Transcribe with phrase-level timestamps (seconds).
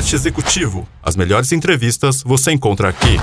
[0.00, 0.88] Podcast Executivo.
[1.02, 3.18] As melhores entrevistas você encontra aqui.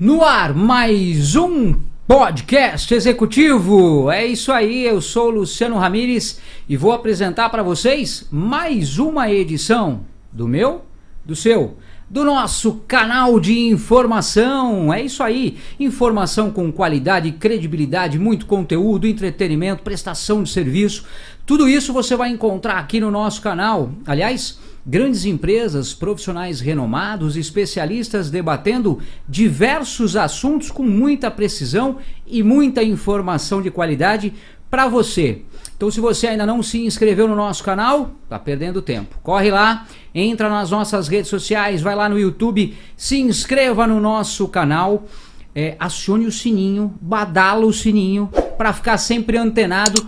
[0.00, 1.76] No ar, mais um
[2.08, 4.10] podcast executivo.
[4.10, 10.00] É isso aí, eu sou Luciano Ramires e vou apresentar para vocês mais uma edição
[10.32, 10.84] do meu,
[11.24, 11.76] do seu
[12.12, 14.92] do nosso canal de informação.
[14.92, 21.06] É isso aí, informação com qualidade, credibilidade, muito conteúdo, entretenimento, prestação de serviço.
[21.46, 23.92] Tudo isso você vai encontrar aqui no nosso canal.
[24.06, 31.96] Aliás, grandes empresas, profissionais renomados, especialistas debatendo diversos assuntos com muita precisão
[32.26, 34.34] e muita informação de qualidade
[34.70, 35.40] para você.
[35.82, 39.18] Então, se você ainda não se inscreveu no nosso canal, tá perdendo tempo.
[39.20, 44.46] Corre lá, entra nas nossas redes sociais, vai lá no YouTube, se inscreva no nosso
[44.46, 45.08] canal,
[45.52, 50.06] é, acione o sininho, badala o sininho para ficar sempre antenado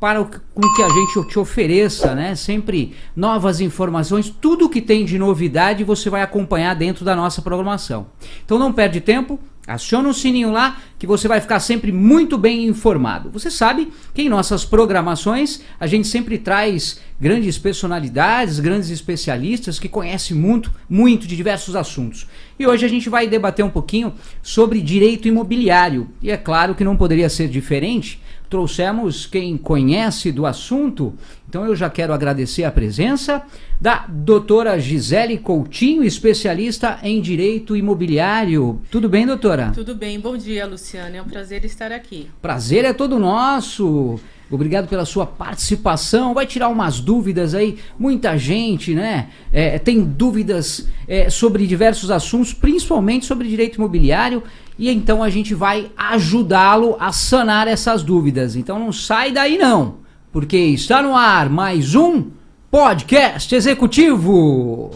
[0.00, 2.34] para o com que a gente te ofereça, né?
[2.34, 8.06] Sempre novas informações, tudo que tem de novidade você vai acompanhar dentro da nossa programação.
[8.42, 12.66] Então não perde tempo, Aciona o sininho lá que você vai ficar sempre muito bem
[12.66, 13.30] informado.
[13.30, 19.88] Você sabe que em nossas programações a gente sempre traz grandes personalidades, grandes especialistas que
[19.88, 22.26] conhecem muito, muito de diversos assuntos.
[22.58, 26.08] E hoje a gente vai debater um pouquinho sobre direito imobiliário.
[26.20, 28.20] E é claro que não poderia ser diferente
[28.50, 31.14] trouxemos quem conhece do assunto.
[31.48, 33.42] Então eu já quero agradecer a presença
[33.80, 38.82] da doutora Gisele Coutinho, especialista em direito imobiliário.
[38.90, 39.70] Tudo bem, doutora?
[39.72, 40.18] Tudo bem.
[40.18, 41.16] Bom dia, Luciana.
[41.16, 42.28] É um prazer estar aqui.
[42.42, 44.18] Prazer é todo nosso.
[44.50, 46.34] Obrigado pela sua participação.
[46.34, 47.78] Vai tirar umas dúvidas aí.
[47.96, 49.28] Muita gente, né?
[49.52, 54.42] É, tem dúvidas é, sobre diversos assuntos, principalmente sobre direito imobiliário
[54.80, 58.56] e então a gente vai ajudá-lo a sanar essas dúvidas.
[58.56, 59.96] Então não sai daí não,
[60.32, 62.30] porque está no ar mais um
[62.70, 64.90] podcast executivo.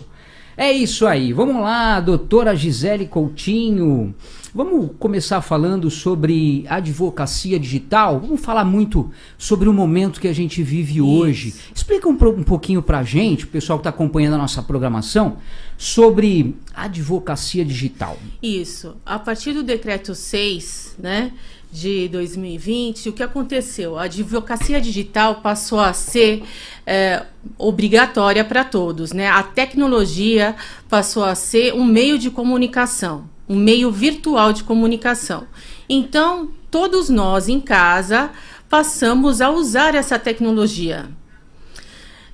[0.57, 1.35] É isso aí.
[1.35, 4.15] Vamos lá, doutora Gisele Coutinho.
[4.57, 8.21] Vamos começar falando sobre advocacia digital.
[8.21, 11.09] Vamos falar muito sobre o momento que a gente vive Isso.
[11.09, 11.55] hoje.
[11.75, 15.39] Explica um, um pouquinho para a gente, o pessoal que está acompanhando a nossa programação,
[15.77, 18.17] sobre advocacia digital.
[18.41, 18.95] Isso.
[19.05, 21.33] A partir do decreto 6, né?
[21.73, 23.99] de 2020, o que aconteceu?
[23.99, 26.45] A advocacia digital passou a ser
[26.87, 27.25] é,
[27.59, 29.27] obrigatória para todos, né?
[29.27, 30.55] A tecnologia
[30.89, 35.47] passou a ser um meio de comunicação um meio virtual de comunicação.
[35.89, 38.31] Então, todos nós em casa
[38.69, 41.09] passamos a usar essa tecnologia.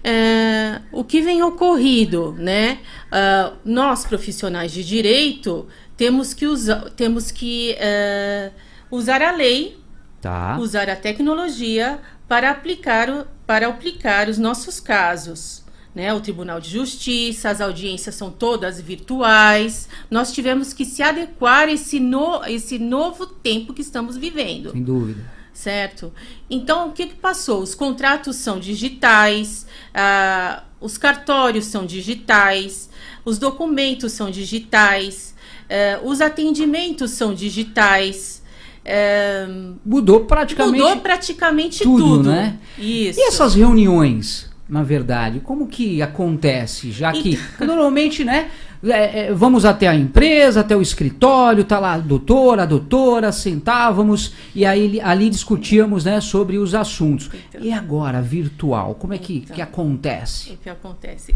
[0.03, 2.79] É, o que vem ocorrido, né?
[3.09, 8.53] Uh, nós profissionais de direito temos que, usar, temos que uh,
[8.91, 9.79] usar a lei,
[10.23, 10.57] tá.
[10.59, 15.60] usar a tecnologia para aplicar, para aplicar os nossos casos
[15.95, 16.13] né?
[16.15, 19.89] O Tribunal de Justiça, as audiências são todas virtuais.
[20.11, 24.71] Nós tivemos que se adequar a esse, no, esse novo tempo que estamos vivendo.
[24.73, 25.21] Sem dúvida.
[25.53, 26.13] Certo?
[26.49, 27.61] Então, o que, que passou?
[27.61, 32.89] Os contratos são digitais, ah, os cartórios são digitais,
[33.25, 35.35] os documentos são digitais,
[35.69, 38.43] eh, os atendimentos são digitais.
[38.83, 39.47] Eh,
[39.85, 42.59] mudou praticamente mudou praticamente tudo, tudo, né?
[42.79, 43.21] Isso.
[43.21, 45.41] E essas reuniões na verdade?
[45.41, 46.93] Como que acontece?
[46.93, 47.67] Já que então...
[47.67, 48.51] normalmente, né?
[48.83, 53.31] É, é, vamos até a empresa, até o escritório, tá lá a doutora, a doutora,
[53.31, 57.29] sentávamos e aí ali discutíamos né, sobre os assuntos.
[57.49, 60.53] Então, e agora, virtual, como é que, então, que acontece?
[60.53, 61.35] O que acontece?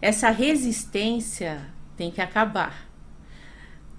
[0.00, 1.60] Essa resistência
[1.96, 2.88] tem que acabar.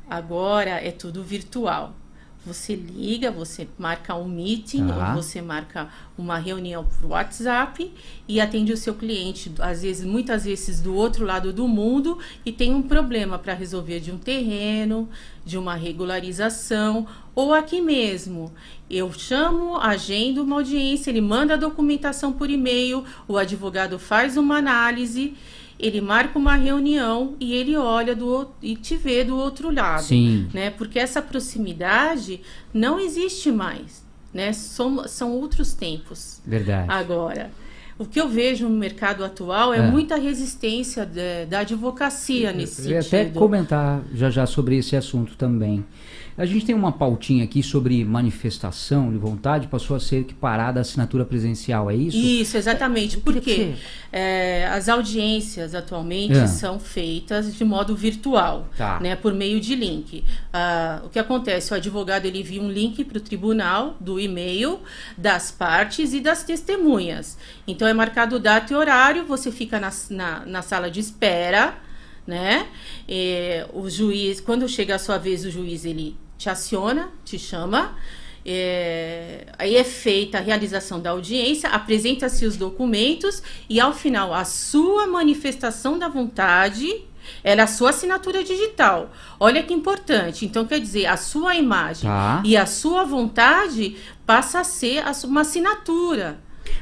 [0.10, 1.94] Agora é tudo virtual.
[2.46, 7.92] Você liga, você marca um meeting, ou você marca uma reunião por WhatsApp
[8.28, 12.52] e atende o seu cliente, às vezes, muitas vezes do outro lado do mundo e
[12.52, 15.10] tem um problema para resolver de um terreno,
[15.46, 17.06] de uma regularização
[17.36, 18.54] ou aqui mesmo.
[18.90, 24.58] Eu chamo, agendo uma audiência, ele manda a documentação por e-mail, o advogado faz uma
[24.58, 25.36] análise
[25.80, 30.50] ele marca uma reunião e ele olha do e te vê do outro lado, Sim.
[30.54, 30.70] né?
[30.70, 32.42] Porque essa proximidade
[32.74, 34.52] não existe mais, né?
[34.52, 36.42] São, são outros tempos.
[36.46, 36.92] Verdade.
[36.92, 37.50] Agora,
[37.98, 39.82] o que eu vejo no mercado atual é, é.
[39.82, 43.18] muita resistência de, da advocacia nesse eu, eu sentido.
[43.18, 45.86] Eu até comentar já já sobre esse assunto também.
[46.40, 50.82] A gente tem uma pautinha aqui sobre manifestação de vontade, passou a ser equiparada à
[50.82, 52.16] assinatura presencial, é isso?
[52.18, 53.18] Isso, exatamente.
[53.18, 53.74] É, Por que quê?
[54.10, 56.48] É, as audiências atualmente É.
[56.48, 59.02] são feitas de modo virtual, Tá.
[59.02, 60.24] né, por meio de link.
[60.54, 61.74] Ah, o que acontece?
[61.74, 64.80] O advogado ele envia um link para o tribunal do e-mail
[65.18, 67.38] das partes e das testemunhas.
[67.68, 71.76] Então é marcado data e horário, você fica na, na, na sala de espera,
[72.26, 72.66] né?
[73.10, 77.96] É, o juiz, quando chega a sua vez, o juiz ele te aciona, te chama.
[78.46, 84.46] é, aí é feita a realização da audiência, apresenta-se os documentos e ao final a
[84.46, 86.88] sua manifestação da vontade
[87.44, 89.12] era a sua assinatura digital.
[89.40, 90.46] Olha que importante.
[90.46, 92.42] Então quer dizer, a sua imagem Tá.
[92.46, 96.40] e a sua vontade passa a ser uma assinatura.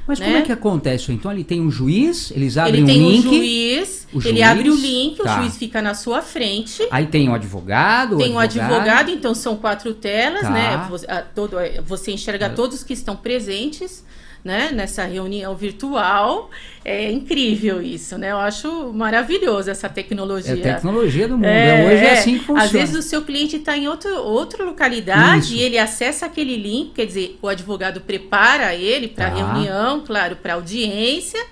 [0.07, 0.25] Mas né?
[0.25, 1.12] como é que acontece?
[1.12, 4.24] Então ali tem um juiz, eles abrem Ele tem um um link, juiz, o ele
[4.38, 5.39] juiz, abre o link, tá.
[5.39, 6.88] o juiz fica na sua frente.
[6.92, 10.50] aí tem o advogado, o Tem um advogado, então são quatro telas, Tá.
[10.50, 10.88] né?
[10.89, 14.04] Você, a- todo, você enxerga todos que estão presentes,
[14.47, 14.71] né?
[14.73, 16.49] Nessa reunião virtual.
[16.83, 18.31] É incrível isso, né?
[18.31, 20.55] Eu acho maravilhoso essa tecnologia.
[20.55, 21.47] É a tecnologia do mundo.
[21.47, 22.63] Hoje é assim que funciona.
[22.63, 25.53] Às vezes o seu cliente está em outro, outra localidade Isso.
[25.55, 29.35] e ele acessa aquele link, quer dizer, o advogado prepara ele para a Tá.
[29.35, 31.43] reunião, claro, para audiência,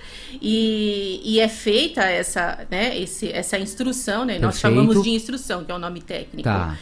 [0.41, 4.39] e, e é feita essa, né, esse, essa instrução, né?
[4.39, 4.75] Nós Perfeito.
[4.75, 6.43] chamamos de instrução, que é o nome técnico.
[6.43, 6.77] Tá.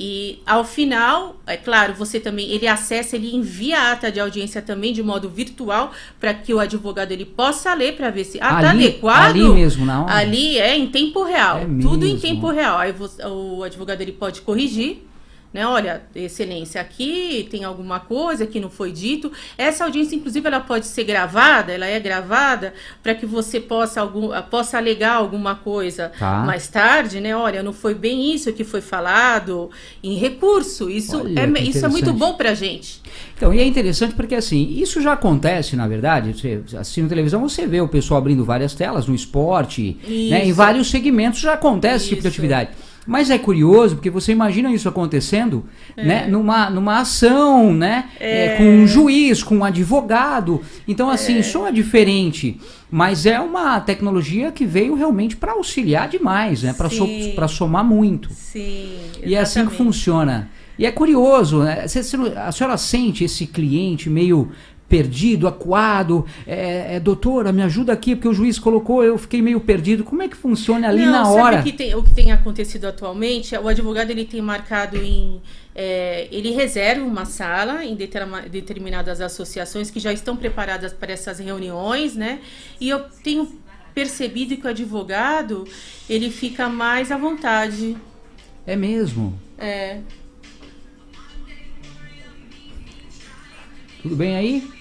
[0.00, 4.62] E ao final, é claro, você também ele acessa, ele envia a ata de audiência
[4.62, 5.90] também de modo virtual
[6.20, 9.30] para que o advogado ele possa ler para ver se ah, tá Ali- adequado.
[9.30, 10.14] ali mesmo, na hora?
[10.14, 12.20] Ali é em tempo real, É tudo em mesmo?
[12.20, 12.78] tempo real.
[12.78, 14.98] Aí você- o advogado ele pode corrigir,
[15.52, 15.66] né?
[15.66, 19.32] Olha, excelência, aqui tem alguma coisa que não foi dito.
[19.56, 24.30] Essa audiência, inclusive, ela pode ser gravada, ela é gravada para que você possa algum,
[24.50, 26.44] possa alegar alguma coisa Tá.
[26.44, 27.34] mais tarde, né?
[27.36, 29.70] Olha, não foi bem isso que foi falado
[30.02, 30.90] em recurso.
[30.90, 33.00] Isso Olha, é isso é muito bom pra gente.
[33.36, 36.32] Então, e é interessante porque assim, isso já acontece, na verdade.
[36.32, 40.54] Você assina televisão, você vê o pessoal abrindo várias telas no esporte, né, em Isso.
[40.56, 42.34] vários segmentos já acontece esse tipo de Isso.
[42.36, 42.70] atividade.
[43.08, 45.64] Mas é curioso porque você imagina isso acontecendo,
[45.96, 46.04] É.
[46.04, 50.60] né, numa, numa ação, né, é, com um juiz, com um advogado.
[50.86, 52.60] Então, assim, soa diferente,
[52.90, 57.34] mas é uma tecnologia que veio realmente para auxiliar demais, né, para Sim.
[57.48, 58.28] somar muito.
[58.30, 58.98] Sim.
[59.24, 59.76] E é assim que exatamente.
[59.78, 60.50] funciona.
[60.78, 61.86] E é curioso, né?
[62.36, 64.50] A senhora sente esse cliente meio
[64.88, 69.60] perdido, acuado, é, é, doutora, me ajuda aqui, porque o juiz colocou, eu fiquei meio
[69.60, 70.02] perdido.
[70.02, 71.60] Como é que funciona ali Não, na hora?
[71.60, 73.54] O que, tem, o que tem acontecido atualmente?
[73.56, 75.42] O advogado ele tem marcado em.
[75.74, 82.16] é, ele reserva uma sala em determinadas associações que já estão preparadas para essas reuniões,
[82.16, 82.40] né?
[82.80, 83.46] E eu tenho
[83.94, 85.66] percebido que o advogado
[86.08, 87.96] ele fica mais à vontade.
[88.66, 89.38] É mesmo.
[89.58, 89.98] É,
[94.02, 94.77] Tudo bem aí?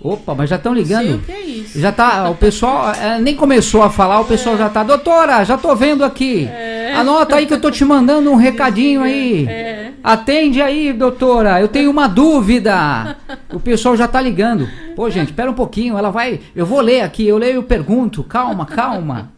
[0.00, 1.24] Opa, mas já estão não sei o ligando.
[1.24, 1.78] que é isso.
[1.78, 5.56] Já tá, o pessoal é, nem começou a falar, o pessoal já tá, doutora, já
[5.58, 6.48] tô vendo aqui.
[6.94, 9.46] Anota aí que eu tô te mandando um recadinho aí.
[9.48, 9.92] É.
[10.02, 13.16] Atende aí, doutora, eu tenho uma dúvida.
[13.52, 14.68] O pessoal já tá ligando.
[14.94, 18.22] Pô, gente, espera um pouquinho, ela vai, eu vou ler aqui, eu leio e pergunto.
[18.22, 19.30] Calma, calma.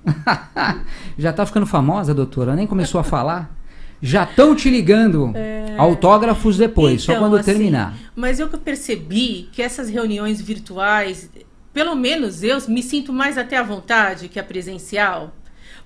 [1.19, 3.60] já tá ficando famosa, doutora, nem começou a falar.
[4.03, 5.33] Já estão te ligando.
[5.79, 7.95] Autógrafos depois, só Então, quando assim, terminar.
[8.15, 11.31] Mas eu que percebi que essas reuniões virtuais,
[11.73, 15.35] pelo menos eu me sinto mais até à vontade que a presencial.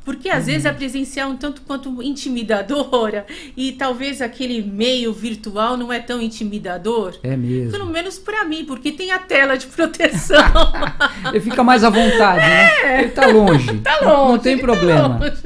[0.04, 0.76] Porque às vezes a Uhum.
[0.76, 3.24] presencial é um tanto quanto intimidadora
[3.56, 7.14] e talvez aquele meio virtual não é tão intimidador.
[7.22, 7.72] É mesmo.
[7.72, 10.36] Pelo menos para mim, porque tem a tela de proteção.
[11.32, 13.00] Ele fica mais à vontade, né?
[13.00, 13.78] Ele tá longe.
[13.78, 15.18] Tá Não- Não longe, tem tá problema.
[15.18, 15.42] longe.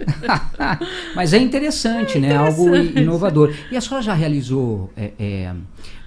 [1.15, 2.37] Mas é interessante, né?
[2.37, 3.01] Algo i- interessante.
[3.03, 3.55] inovador.
[3.71, 5.53] E a senhora já realizou é, é,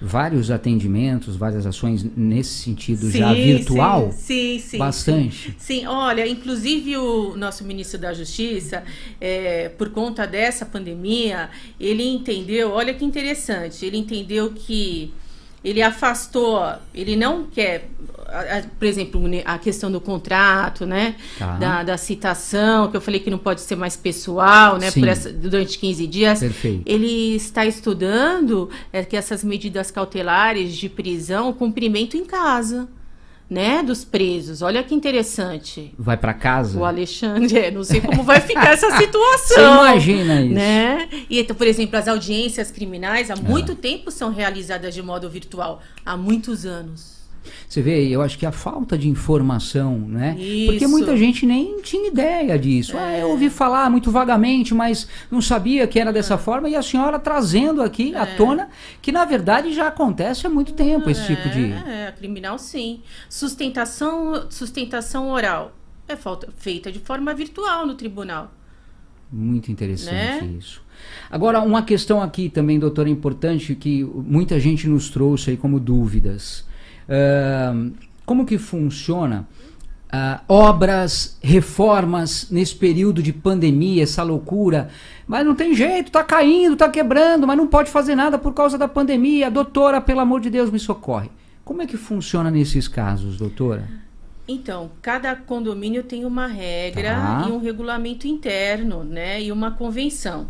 [0.02, 4.12] vários atendimentos, várias ações nesse sentido já Sim, virtual?
[4.12, 4.58] Sim, sim.
[4.58, 4.78] sim.
[4.78, 5.54] Bastante.
[5.58, 8.82] Sim, olha, inclusive o nosso ministro da Justiça,
[9.20, 15.12] é, por conta dessa pandemia, ele entendeu, olha que interessante, ele entendeu que
[15.64, 16.60] ele afastou,
[16.94, 17.88] ele não quer,
[18.78, 21.14] por exemplo, a questão do contrato, né?
[21.38, 21.56] Tá.
[21.58, 24.90] Da, da citação, que eu falei que não pode ser mais pessoal, né?
[25.08, 26.40] Essa- durante 15 dias.
[26.40, 26.82] Perfeito.
[26.86, 32.88] Ele está estudando é, que essas medidas cautelares de prisão, cumprimento em casa,
[33.52, 33.82] né?
[33.82, 34.62] Dos presos.
[34.62, 35.94] Olha que interessante.
[35.98, 36.78] Vai pra casa?
[36.78, 39.74] O Alexandre, é, não sei como vai ficar essa Você situação.
[39.84, 40.54] imagina isso?
[40.54, 41.08] Né?
[41.28, 43.34] E, então, por exemplo, as audiências criminais É.
[43.34, 45.80] há muito tempo são realizadas de modo virtual.
[46.04, 47.21] Há muitos anos.
[47.68, 50.36] Você vê, eu acho que a falta de informação, né?
[50.38, 50.72] Isso.
[50.72, 52.96] Porque muita gente nem tinha ideia disso.
[52.96, 56.68] Ah, eu ouvi falar muito vagamente, mas não sabia que era dessa forma.
[56.68, 58.68] E a senhora trazendo aqui à tona
[59.00, 61.72] que, na verdade, já acontece há muito tempo esse tipo de.
[61.72, 63.00] É, criminal sim.
[63.28, 65.72] Sustentação, sustentação oral
[66.08, 68.52] é falta, feita de forma virtual no tribunal.
[69.30, 70.56] Muito interessante Né?
[70.58, 70.82] isso.
[71.30, 76.64] Agora, uma questão aqui também, doutora, importante, que muita gente nos trouxe aí como dúvidas.
[78.24, 79.46] Como que funciona
[80.10, 84.88] ah, obras, reformas nesse período de pandemia, essa loucura?
[85.26, 88.76] Mas não tem jeito, tá caindo, tá quebrando, mas não pode fazer nada por causa
[88.76, 89.50] da pandemia.
[89.50, 91.30] Doutora, pelo amor de Deus, me socorre.
[91.64, 93.88] Como é que funciona nesses casos, doutora?
[94.46, 97.46] Então, cada condomínio tem uma regra Tá.
[97.48, 99.40] e um regulamento interno, né?
[99.42, 100.46] E uma convenção.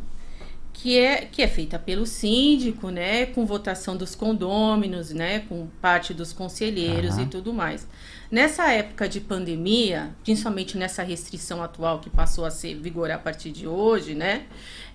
[0.83, 3.27] Que é, que é feita pelo síndico, né?
[3.27, 5.45] Com votação dos condôminos, né?
[5.49, 7.23] Com parte dos conselheiros Tá.
[7.23, 7.87] e tudo mais.
[8.31, 13.51] Nessa época de pandemia, principalmente nessa restrição atual que passou a ser vigorar a partir
[13.53, 14.47] de hoje, né?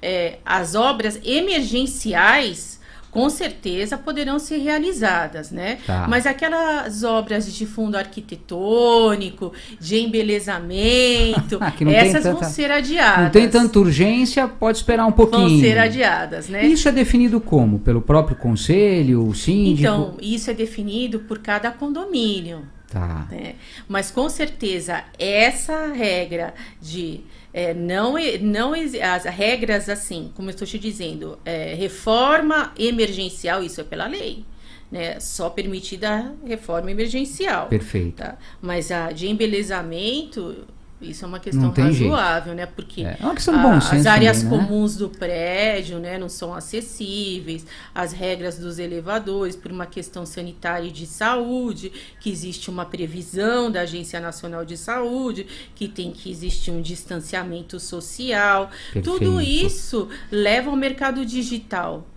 [0.01, 2.79] é, as obras emergenciais
[3.12, 5.80] com certeza poderão ser realizadas, né?
[5.88, 6.06] Tá.
[6.08, 13.24] Mas aquelas obras de fundo arquitetônico, de embelezamento, tem essas tanta- vão ser adiadas.
[13.24, 15.50] Não tem tanta urgência, pode esperar um pouquinho.
[15.50, 16.66] Vão ser adiadas, né?
[16.66, 17.80] Isso é definido como?
[17.80, 19.80] Pelo próprio conselho, o síndico?
[19.80, 22.64] Então, isso é definido por cada condomínio.
[22.90, 23.28] Tá.
[23.30, 23.56] né?
[23.86, 27.20] Mas com certeza essa regra de
[27.58, 33.82] é, não, não as regras assim, como eu estou te dizendo, é, reforma emergencial, isso
[33.82, 34.46] é pela lei.
[34.92, 35.20] Né?
[35.20, 37.66] Só permitida a reforma emergencial.
[37.68, 38.18] Perfeito.
[38.18, 38.38] Tá?
[38.62, 40.68] Mas a de embelezamento,
[41.00, 42.12] isso é uma questão tem jeito.
[42.12, 42.66] razoável, né?
[42.66, 44.66] Porque É, é uma questão de bom a- senso as áreas também, né?
[44.66, 50.88] comuns do prédio, né, não são acessíveis, as regras dos elevadores por uma questão sanitária
[50.88, 56.32] e de saúde, que existe uma previsão da Agência Nacional de Saúde, que tem que
[56.32, 58.70] existir um distanciamento social.
[59.04, 59.42] Tudo Perfeito.
[59.66, 62.08] isso leva ao mercado digital.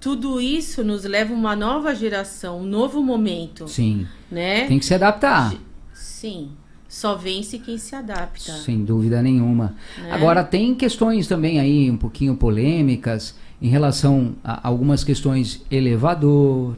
[0.00, 4.06] Tudo isso nos leva a uma nova geração, um novo momento, Sim.
[4.30, 4.66] né?
[4.66, 5.54] Tem que se adaptar.
[5.94, 6.50] Sim.
[6.94, 8.52] Só vence quem se adapta.
[8.52, 9.74] Sem dúvida nenhuma.
[9.98, 10.12] Né?
[10.12, 16.76] Agora, tem questões também aí um pouquinho polêmicas em relação a algumas questões elevador,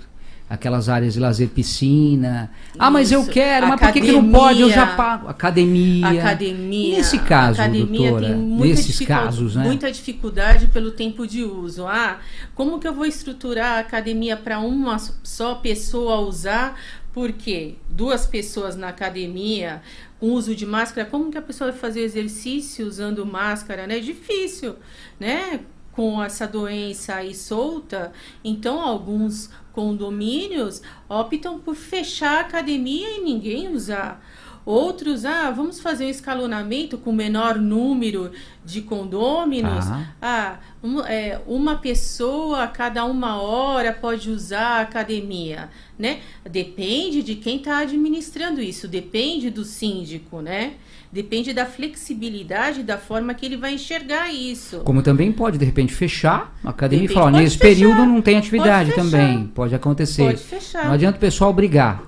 [0.49, 2.51] aquelas áreas de lazer piscina.
[2.79, 3.31] Ah, mas eu Isso.
[3.31, 4.63] quero, mas por que, que não pode?
[4.63, 4.97] Eu já Academia.
[4.97, 5.29] pago.
[5.29, 6.23] Academia.
[6.23, 6.97] Academia.
[6.97, 9.65] Nesse caso, academia doutora, tem muita nesses casos, né?
[9.65, 11.87] Muita dificuldade pelo tempo de uso.
[11.87, 12.21] Ah,
[12.55, 16.75] como que eu vou estruturar a academia para uma só pessoa usar?
[17.13, 19.81] Porque duas pessoas na academia
[20.19, 23.99] com uso de máscara, como que a pessoa vai fazer exercício usando máscara, né?
[23.99, 24.77] É difícil,
[25.21, 25.61] né?
[25.93, 28.13] Com essa doença aí solta,
[28.45, 34.23] então alguns condomínios optam por fechar a academia e ninguém usar.
[34.67, 38.33] Outros, ah, vamos fazer um escalonamento com menor número
[38.65, 39.87] de condôminos.
[39.87, 40.07] Tá.
[40.21, 46.19] Ah, um- é, uma pessoa a cada uma hora pode usar a academia, né?
[46.51, 50.73] Depende de quem está administrando isso, depende do síndico, né?
[51.13, 54.81] Depende da flexibilidade da forma que ele vai enxergar isso.
[54.81, 58.07] Como também pode, de repente, fechar a academia e falar, nesse pode período fechar.
[58.09, 59.37] não tem atividade Pode também.
[59.39, 59.49] fechar.
[59.55, 60.25] Pode acontecer.
[60.25, 60.85] Pode fechar.
[60.87, 62.03] Não adianta o pessoal brigar.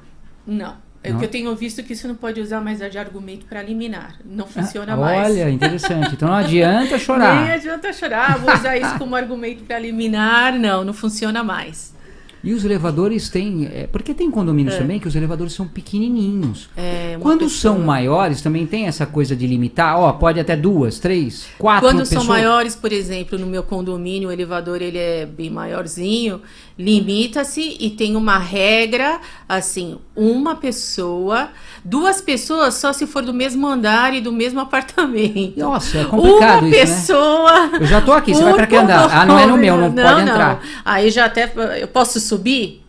[0.45, 0.88] Não.
[1.03, 4.17] É que eu tenho visto que isso não pode usar mais de argumento para liminar.
[4.25, 5.31] Não funciona mais.
[5.31, 6.15] Olha, interessante.
[6.15, 7.43] Então não adianta chorar.
[7.43, 10.59] Nem adianta chorar, vou usar isso como argumento para liminar.
[10.59, 11.97] Não, não funciona mais.
[12.43, 13.67] E os elevadores têm.
[13.73, 16.69] é, porque tem condomínios também que os elevadores são pequenininhos.
[16.77, 19.99] É, Quando pessoa- são maiores, também tem essa coisa de limitar.
[19.99, 22.25] Ó, pode até duas, três, quatro Quando pessoas.
[22.25, 26.41] são maiores, por exemplo, no meu condomínio, o elevador ele é bem maiorzinho,
[26.79, 31.49] limita-se e tem uma regra, assim, uma pessoa,
[31.85, 35.59] duas pessoas só se for do mesmo andar e do mesmo apartamento.
[35.59, 36.81] Nossa, é complicado uma isso, né?
[36.87, 37.71] pessoa.
[37.81, 39.09] Eu já tô aqui, você vai pra que andar?
[39.13, 40.11] Ah, não é no meu, não, condomínio.
[40.15, 40.61] pode entrar.
[40.85, 41.53] Aí já até.
[41.81, 42.85] Eu posso subir?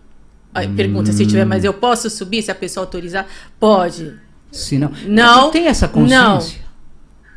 [0.53, 3.25] Aí pergunta se tiver, mas eu posso subir se a pessoa autorizar?
[3.59, 4.13] Pode.
[4.51, 6.59] Se não, Não, Você tem essa consciência?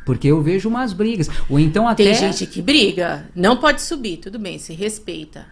[0.05, 1.29] Porque eu vejo umas brigas.
[1.49, 2.03] Ou então até.
[2.03, 3.25] Tem gente que briga.
[3.35, 5.45] Não pode subir, tudo bem, se respeita.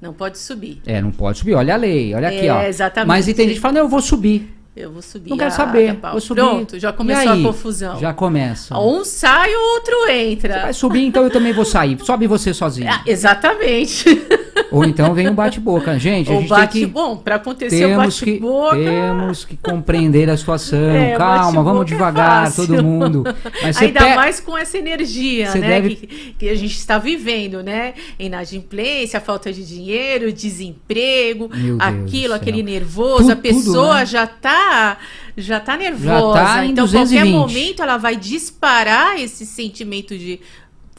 [0.00, 0.80] Não pode subir.
[0.86, 1.54] É, não pode subir.
[1.54, 2.62] Olha a lei, olha aqui, É, ó.
[2.62, 3.08] exatamente.
[3.08, 4.54] Mas e tem gente que fala, não, eu vou subir.
[4.76, 5.28] Eu vou subir.
[5.30, 5.96] Não quero Ah, saber.
[5.96, 6.40] tá, Vou subir.
[6.40, 7.98] Pronto, já começou a confusão.
[8.00, 8.78] Já começa.
[8.78, 10.62] Um sai, o outro entra.
[10.62, 11.98] Vai subir, então eu também vou sair.
[12.04, 12.88] Sobe você sozinho.
[12.90, 14.04] Ah, exatamente.
[14.70, 15.98] Ou então vem um bate-boca.
[15.98, 16.86] Gente, a Ou gente bate, tem que.
[16.86, 18.76] bom, para acontecer o bate-boca.
[18.76, 20.78] temos que compreender a situação.
[20.90, 22.66] É, Calma, vamos é devagar, fácil.
[22.66, 23.24] todo mundo.
[23.62, 25.60] Ainda pega- mais com essa energia, né?
[25.68, 27.94] deve- Que, que a gente está vivendo, né?
[28.18, 34.06] Inadimplência, falta de dinheiro, desemprego, Meu aquilo, aquele nervoso, a pessoa tudo, né?
[34.06, 34.98] já tá
[35.36, 36.34] já tá nervosa.
[36.38, 37.32] tá em então, qualquer 220.
[37.32, 40.40] momento ela vai disparar esse sentimento de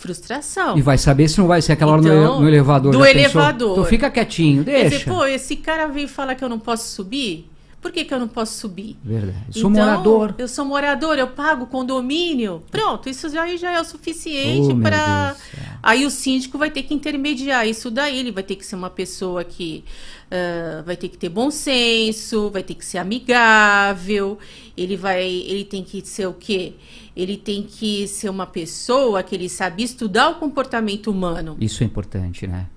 [0.02, 0.78] frustração.
[0.78, 2.92] E vai saber se não vai ser aquela hora no Então, no, elevador.
[2.92, 3.72] do elevador.
[3.74, 5.12] Então fica quietinho, Quer dizer, deixa.
[5.12, 7.48] pô, esse cara veio falar que eu não posso subir?
[7.82, 8.96] Por que, que eu não posso subir?
[9.04, 9.36] Verdade.
[9.60, 10.36] Sou Então, morador.
[10.38, 12.62] Eu sou morador, eu pago condomínio.
[12.70, 15.36] Pronto, isso já, aí já é o suficiente Oh, para.
[15.82, 18.20] Aí o síndico vai ter que intermediar isso daí.
[18.20, 19.84] Ele vai ter que ser uma pessoa que
[20.30, 24.38] ah, vai ter que ter bom senso, vai ter que ser amigável.
[24.78, 26.74] Ele vai, ele tem que ser o quê?
[27.16, 31.58] Ele tem que ser uma pessoa que ele sabe estudar o comportamento humano.
[31.60, 32.68] Isso é importante, né?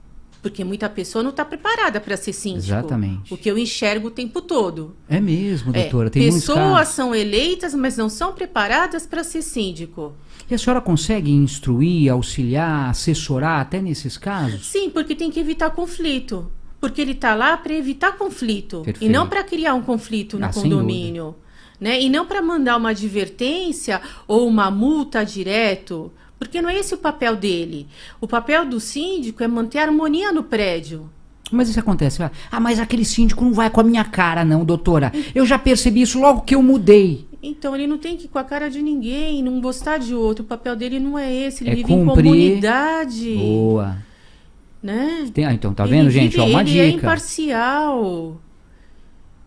[0.42, 2.66] Porque muita pessoa não está preparada para ser síndico.
[2.66, 3.32] Exatamente.
[3.32, 4.94] O que eu enxergo o tempo todo.
[5.08, 6.10] É mesmo, É, doutora.
[6.10, 10.12] Tem muitos pessoas são eleitas, mas não são preparadas para ser síndico.
[10.50, 14.66] E a senhora consegue instruir, auxiliar, assessorar até nesses casos?
[14.66, 16.50] Sim, porque tem que evitar conflito.
[16.78, 19.02] Porque ele está lá para evitar conflito Perfeito.
[19.02, 21.34] e não para criar um conflito no Ah, condomínio,
[21.80, 22.00] né?
[22.00, 26.98] E não para mandar uma advertência ou uma multa direto, porque não é esse o
[26.98, 27.86] papel dele.
[28.20, 31.10] O papel do síndico é manter a harmonia no prédio.
[31.52, 32.22] Mas isso acontece.
[32.22, 35.12] ah, mas aquele síndico não vai com a minha cara, não, doutora.
[35.34, 37.26] Eu já percebi isso logo que eu mudei.
[37.42, 40.42] Então ele não tem que ir com a cara de ninguém, não gostar de outro.
[40.44, 41.62] O papel dele não é esse.
[41.62, 43.98] Ele É vive em cumprir- comunidade, Boa.
[44.82, 45.28] né?
[45.34, 46.30] Tem- ah, então, tá Ele vendo, gente?
[46.32, 46.96] vive- Ó, uma ele é dica.
[46.98, 48.40] imparcial.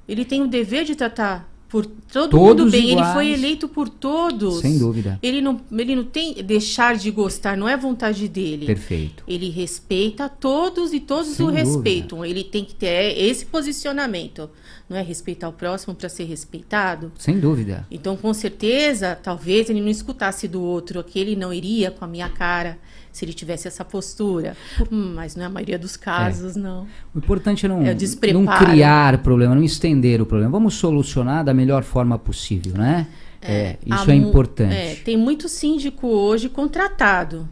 [0.07, 2.83] Ele tem o dever de tratar por todo Todos mundo bem.
[2.83, 3.13] Ele iguais.
[3.13, 4.59] foi eleito por todos.
[4.61, 5.19] Sem dúvida.
[5.21, 8.65] Ele não, ele não tem deixar de gostar, não é vontade dele.
[8.65, 9.23] Perfeito.
[9.27, 11.67] Ele respeita todos e todos Sem o dúvida.
[11.67, 12.25] respeitam.
[12.25, 14.49] Ele tem que ter esse posicionamento.
[14.89, 17.11] Não é respeitar o próximo para ser respeitado?
[17.17, 17.85] Sem dúvida.
[17.91, 22.29] Então, com certeza, talvez ele não escutasse do outro, aquele não iria com a minha
[22.29, 22.79] cara
[23.17, 24.55] se ele tivesse essa postura.
[24.91, 26.87] Hum, mas não é a maioria dos casos, não.
[27.13, 27.95] O importante é não, É
[28.33, 30.51] não criar problema, não estender o problema.
[30.51, 33.07] Vamos solucionar da melhor forma possível, né?
[33.41, 34.75] É, isso Há é importante.
[34.75, 37.47] é, tem muito síndico hoje contratado.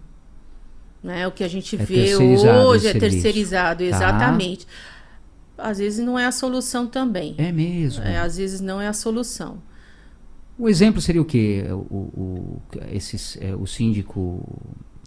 [1.03, 1.27] Né?
[1.27, 3.86] O que a gente É vê hoje é terceirizado, Tá.
[3.89, 4.67] exatamente.
[5.57, 7.36] Às vezes não é a solução também.
[7.38, 8.03] É mesmo.
[8.03, 9.60] É, às vezes não é a solução.
[10.57, 11.65] O exemplo seria o quê?
[11.69, 14.41] O, o, esses, é, o síndico.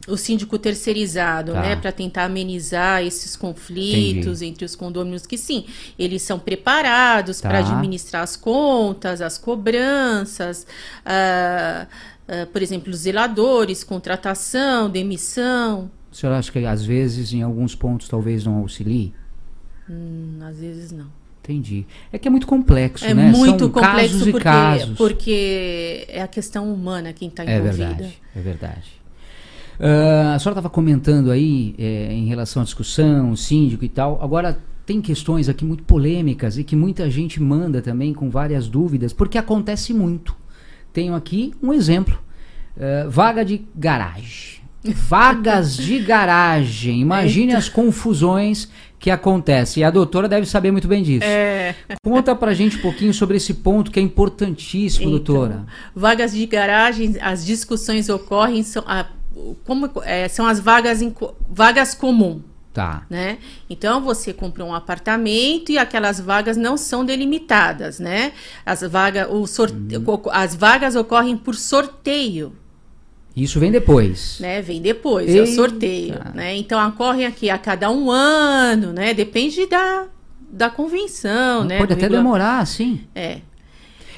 [0.08, 1.60] O síndico terceirizado, Tá.
[1.62, 5.64] né, para tentar amenizar esses conflitos entre os condôminos, que sim,
[5.98, 7.48] eles são preparados Tá.
[7.48, 10.66] para administrar as contas, as cobranças,
[11.04, 11.86] ah,
[12.28, 15.90] ah, por exemplo, os zeladores, contratação, demissão.
[16.10, 19.12] O senhor acha que às vezes, em alguns pontos, talvez não auxilie?
[19.88, 21.06] Hum, às vezes não.
[21.42, 21.86] Entendi.
[22.12, 23.30] É que é muito complexo, É né?
[23.30, 24.98] muito São complexo casos porque, casos.
[24.98, 27.86] porque é a questão humana quem está É envolvida.
[27.86, 28.92] verdade, é verdade.
[29.80, 34.18] Ah, a senhora estava comentando aí é, em relação à discussão, síndico e tal.
[34.22, 39.12] Agora, tem questões aqui muito polêmicas e que muita gente manda também com várias dúvidas,
[39.12, 40.34] porque acontece muito.
[40.92, 42.18] Tenho aqui um exemplo:
[42.80, 44.58] Ah, vaga de garagem.
[44.84, 47.00] Vagas de garagem.
[47.00, 49.80] Imagine as confusões que acontecem.
[49.80, 51.24] E a doutora deve saber muito bem disso.
[51.26, 51.74] É.
[52.02, 55.66] Conta pra gente um pouquinho sobre esse ponto que é importantíssimo, Então, doutora.
[55.94, 59.06] Vagas de garagem, as discussões ocorrem, são, a-
[59.64, 61.14] como, é, são as vagas, em
[61.48, 62.42] vagas comum.
[62.72, 63.04] Tá.
[63.10, 63.38] Né?
[63.68, 68.32] Então você comprou um apartamento e aquelas vagas não são delimitadas, né?
[68.64, 69.74] As, vaga, o sorte...
[69.74, 70.20] Uhum.
[70.30, 72.52] as vagas ocorrem por sorteio,
[73.34, 74.38] Isso vem depois.
[74.38, 74.62] né?
[74.62, 75.52] Vem depois, é o Eita.
[75.56, 76.56] sorteio, né?
[76.56, 79.12] Então ocorrem aqui a cada um ano, né?
[79.12, 80.06] Depende da,
[80.48, 81.78] da convenção, né?
[81.78, 83.00] Pode até demorar, sim.
[83.12, 83.40] É.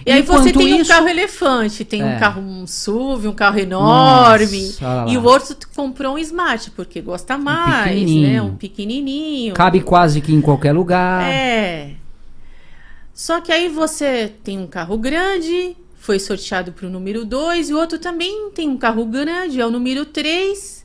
[0.07, 2.05] E, aí você tem um isso- carro elefante, tem É.
[2.05, 4.63] um carro um SUV, um carro enorme.
[4.67, 5.07] Nossa, lá.
[5.09, 8.33] e o outro comprou um Smart, porque gosta mais, pequenininho.
[8.33, 8.43] né?
[8.43, 9.55] Um pequenininho.
[9.55, 11.23] Cabe quase que em qualquer lugar.
[11.31, 11.93] É.
[13.13, 17.75] Só que aí você tem um carro grande, foi sorteado para o número 2, e
[17.75, 20.81] o outro também tem um carro grande, é o número 3.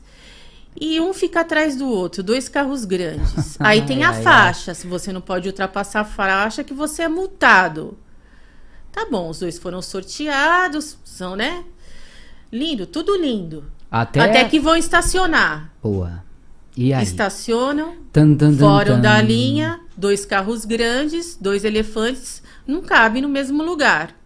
[0.78, 3.56] E um fica atrás do outro, dois carros grandes.
[3.60, 7.02] Aí tem a Ai, ai, faixa, se você não pode ultrapassar a faixa, que você
[7.04, 7.96] é multado.
[8.96, 11.62] Tá bom, os dois foram sorteados, são, né?
[12.50, 13.64] Lindo, tudo lindo.
[13.90, 14.20] Até...
[14.20, 15.70] Até que vão estacionar.
[15.82, 16.24] Boa.
[16.74, 17.02] E aí?
[17.02, 19.00] Estacionam, Tan, tan, tan, Fora tan.
[19.02, 24.16] da linha, dois carros grandes, dois elefantes, não cabem no mesmo lugar.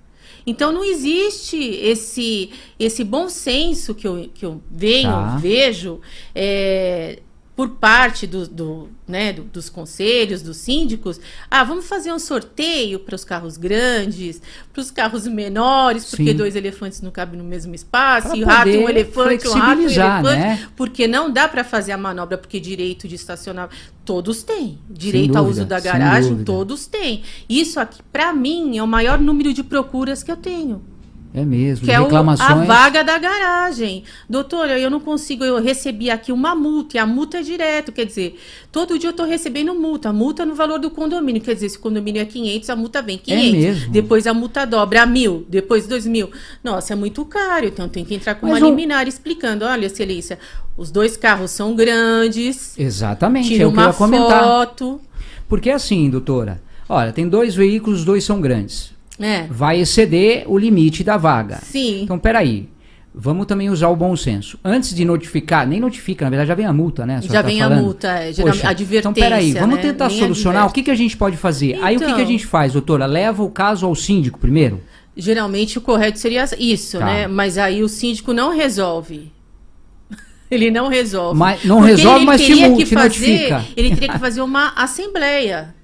[0.46, 5.36] Então não existe esse esse bom senso que eu, que eu venho, Tá.
[5.36, 6.00] vejo,
[6.32, 7.18] é,
[7.60, 11.20] por parte do, do, né, do, dos conselhos, dos síndicos,
[11.50, 14.40] ah, vamos fazer um sorteio para os carros grandes,
[14.72, 16.36] para os carros menores, porque Sim.
[16.38, 19.52] dois elefantes não cabem no mesmo espaço, Pra e o rato e um elefante, um
[19.52, 20.68] rato e um elefante, né?
[20.74, 23.68] porque não dá para fazer a manobra, porque direito de estacionar,
[24.06, 24.78] todos têm.
[24.88, 27.22] Direito ao dúvida, uso da garagem, todos têm.
[27.46, 30.82] Isso aqui, para mim, é o maior número de procuras que eu tenho.
[31.32, 31.84] É mesmo.
[31.86, 32.50] Que é reclamações.
[32.50, 34.02] a vaga da garagem.
[34.28, 38.04] Doutora, eu não consigo, eu recebi aqui uma multa, e a multa é direto, quer
[38.04, 38.36] dizer,
[38.72, 41.80] todo dia eu estou recebendo multa, multa no valor do condomínio, quer dizer, se o
[41.80, 43.92] condomínio é 500, a multa vem 500, mesmo?
[43.92, 46.30] depois a multa dobra a mil, depois dois mil.
[46.64, 49.86] Nossa, é muito caro, então tem que entrar com Mas uma o- liminar explicando, olha,
[49.86, 50.36] excelência,
[50.76, 54.42] os dois carros são grandes, Exatamente, é o que eu ia comentar.
[54.42, 55.00] foto,
[55.48, 58.92] Porque assim, doutora, olha, tem dois veículos, os dois são grandes.
[59.20, 59.46] Né?
[59.50, 61.58] Vai exceder o limite da vaga.
[61.62, 62.02] Sim.
[62.02, 62.68] Então, peraí.
[63.12, 64.56] Vamos também usar o bom senso.
[64.64, 67.20] Antes de notificar, nem notifica, na verdade já vem a multa, né?
[67.20, 67.82] Já tá vem a falando.
[67.82, 68.98] multa, é, geralmente, Poxa, advertência.
[69.00, 69.82] Então, peraí, vamos né?
[69.82, 70.62] tentar Nem solucionar.
[70.62, 70.74] O adverte.
[70.74, 71.76] que, que a gente pode fazer?
[71.82, 72.26] Aí, o que, que a Então.
[72.26, 73.06] gente faz, doutora?
[73.06, 74.80] Leva o caso ao síndico primeiro?
[75.16, 77.04] Geralmente o correto seria isso, Tá.
[77.04, 77.26] né?
[77.26, 79.32] Mas aí o síndico não resolve.
[80.48, 81.36] Ele não resolve.
[81.38, 83.64] Mas- não Porque resolve, ele mas te teria multa, que fazer, notifica.
[83.76, 85.74] Ele teria que fazer uma assembleia,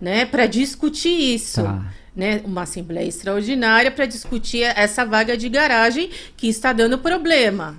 [0.00, 1.62] né, para discutir isso.
[1.62, 1.82] Tá.
[2.14, 7.76] Né, uma assembleia extraordinária para discutir essa vaga de garagem que está dando problema,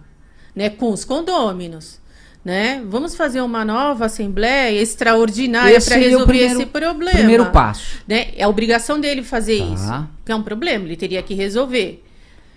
[0.55, 2.01] né, com os condôminos.
[2.43, 2.83] Né?
[2.89, 7.17] Vamos fazer uma nova assembleia extraordinária para resolver primeiro- esse problema.
[7.17, 7.99] Primeiro passo.
[8.07, 8.29] Né?
[8.35, 9.65] É a obrigação dele fazer Tá.
[9.73, 10.07] isso.
[10.25, 12.03] Que é um problema, ele teria que resolver.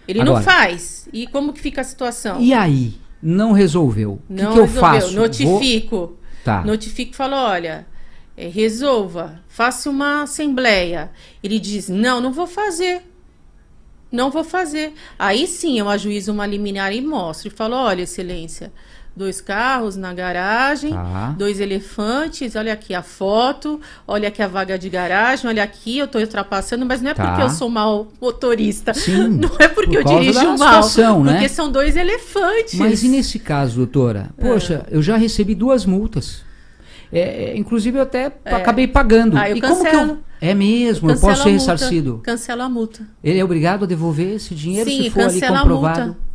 [0.08, 1.08] Ele Agora- não faz.
[1.12, 2.40] E como que fica a situação?
[2.40, 2.94] E aí?
[3.22, 4.12] Não resolveu.
[4.28, 4.80] O que, que eu resolveu.
[4.80, 5.06] faço?
[5.12, 6.16] Vou- Notifico.
[6.44, 6.64] Tá.
[6.64, 7.86] Notifico e falo, olha,
[8.36, 11.10] é, resolva, faça uma assembleia.
[11.42, 13.02] Ele diz, não, não vou fazer.
[14.12, 14.92] Não vou fazer.
[15.18, 17.48] Aí sim eu ajuizo uma liminar e mostro.
[17.48, 18.72] E falo, olha, excelência,
[19.16, 21.34] dois carros na garagem, Tá.
[21.36, 26.04] dois elefantes, olha aqui a foto, olha aqui a vaga de garagem, olha aqui, eu
[26.04, 27.26] estou ultrapassando, mas não é Tá.
[27.28, 28.94] porque eu sou mau motorista.
[28.94, 30.82] Sim, não é porque por eu dirijo mal.
[30.82, 31.32] situação, né?
[31.32, 32.74] porque são dois elefantes.
[32.74, 34.30] Mas e nesse caso, doutora?
[34.40, 36.45] Poxa, eu já recebi duas multas.
[37.12, 39.36] É, é, inclusive, eu até acabei pagando.
[39.36, 39.92] Ah, eu e como que eu...
[39.92, 40.18] cancelo.
[40.40, 42.20] É mesmo, eu posso ser ressarcido.
[42.22, 43.06] Cancela a multa.
[43.24, 46.00] Ele é obrigado a devolver esse dinheiro Sim, se for ali cancela a comprovado.
[46.06, 46.26] multa.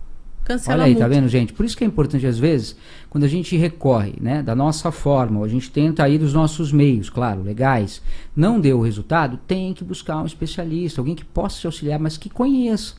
[0.43, 1.53] Cancela Olha aí, tá vendo, gente?
[1.53, 2.75] Por isso que é importante, às vezes,
[3.09, 6.71] quando a gente recorre, né, da nossa forma, ou a gente tenta aí dos nossos
[6.71, 8.01] meios, claro, legais,
[8.35, 12.17] não deu o resultado, tem que buscar um especialista, alguém que possa te auxiliar, mas
[12.17, 12.95] que conheça.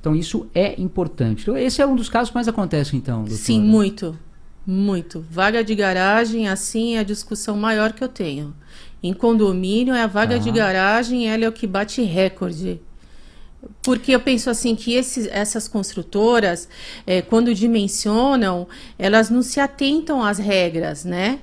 [0.00, 1.42] Então, isso é importante.
[1.42, 3.38] Então, esse é um dos casos que mais acontece, então, doutora.
[3.38, 4.18] Sim, muito.
[4.66, 5.24] Muito.
[5.30, 8.54] Vaga de garagem, assim, é a discussão maior que eu tenho.
[9.02, 10.42] Em condomínio, é a vaga Tá.
[10.42, 12.80] de garagem, ela é o que bate recorde.
[13.82, 16.68] Porque eu penso assim que esses, essas construtoras,
[17.06, 18.66] eh, quando dimensionam,
[18.98, 21.40] elas não se atentam às regras, né?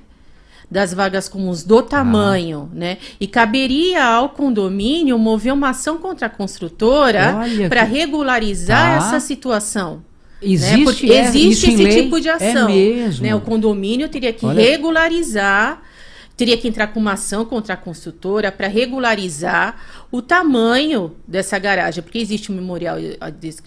[0.70, 2.98] Das vagas comuns do tamanho, né?
[3.20, 7.32] E caberia ao condomínio mover uma ação contra a construtora
[7.68, 7.92] para que-
[8.68, 8.74] né?
[8.74, 8.96] Tá.
[8.96, 10.02] essa situação.
[10.40, 11.14] Existe, né?
[11.16, 12.02] É, existe esse lei?
[12.02, 12.68] tipo de ação.
[12.68, 13.22] É mesmo.
[13.24, 13.34] né?
[13.34, 15.82] O condomínio teria que Olha- regularizar,
[16.36, 19.76] teria que entrar com uma ação contra a construtora para regularizar
[20.12, 23.16] o tamanho dessa garagem, porque existe um memorial eh,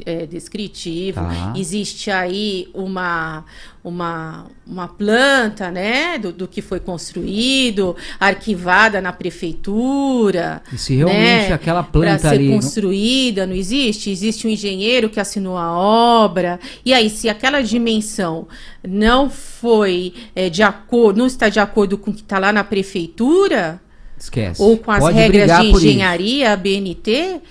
[0.05, 1.53] eh, descritivo, Tá.
[1.57, 3.43] existe aí uma,
[3.83, 10.61] uma, uma planta, né, do, do que foi construído, arquivada na prefeitura.
[10.71, 12.49] E se realmente né, aquela Para planta ser ali...
[12.49, 14.09] não- construída, não existe?
[14.11, 16.59] Existe um engenheiro que assinou a obra.
[16.85, 18.47] E aí, se aquela dimensão
[18.87, 22.63] não foi eh, de acordo, não está de acordo com o que está lá na
[22.63, 23.81] prefeitura,
[24.17, 24.61] Esquece.
[24.61, 27.41] ou com as Pode regras de engenharia, a BNT,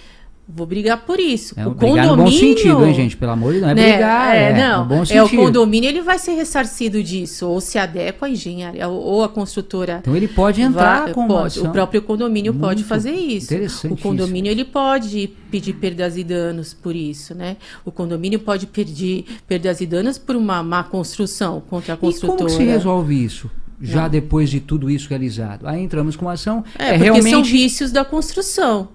[0.54, 1.54] vou brigar por isso.
[1.58, 2.38] É, o brigar no bom condomínio.
[2.58, 3.16] sentido, hein, gente?
[3.16, 5.42] Pelo amor de Deus, não é né, brigar, é, não, no bom é o sentido.
[5.42, 10.16] condomínio, ele vai ser ressarcido disso, ou se adequa à engenharia, ou, a construtora Então
[10.16, 11.70] ele pode entrar Vai- com pode, ação.
[11.70, 13.46] o próprio condomínio pode Muito fazer isso.
[13.52, 17.56] interessante O condomínio ele pode pedir perdas e danos por isso, né?
[17.84, 22.12] O condomínio pode pedir perdas e danos por uma má construção contra a E como
[22.12, 22.44] construtora.
[22.50, 23.50] que se resolve isso?
[23.82, 24.08] Já Não.
[24.10, 25.66] depois de tudo isso realizado.
[25.66, 26.62] Aí entramos com uma ação.
[26.78, 28.88] É, É, porque são realmente vícios da construção.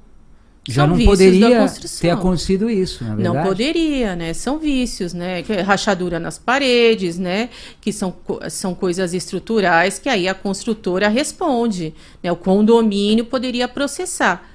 [0.67, 1.67] Já são não poderia
[2.01, 3.37] ter acontecido isso, na verdade.
[3.37, 4.33] Não poderia, né?
[4.33, 5.43] São vícios, né?
[5.47, 7.49] É Rachadura nas paredes, né?
[7.79, 8.15] Que são,
[8.49, 11.93] são coisas estruturais que aí a construtora responde.
[12.23, 12.31] Né?
[12.31, 14.49] O condomínio poderia processar.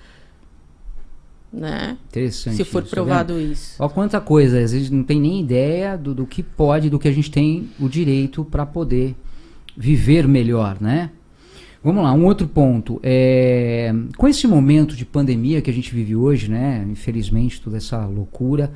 [1.53, 1.97] Né?
[2.09, 2.57] Interessante.
[2.57, 3.75] Se for isso, tá provado isso.
[3.79, 7.09] Olha quanta coisa, às vezes não tem nem ideia do, do que pode, do que
[7.09, 9.15] a gente tem o direito para poder
[9.77, 11.11] viver melhor, né?
[11.83, 13.01] Vamos lá, um outro ponto.
[13.03, 16.87] É, com esse momento de pandemia que a gente vive hoje, né?
[16.91, 18.71] Infelizmente, toda essa loucura,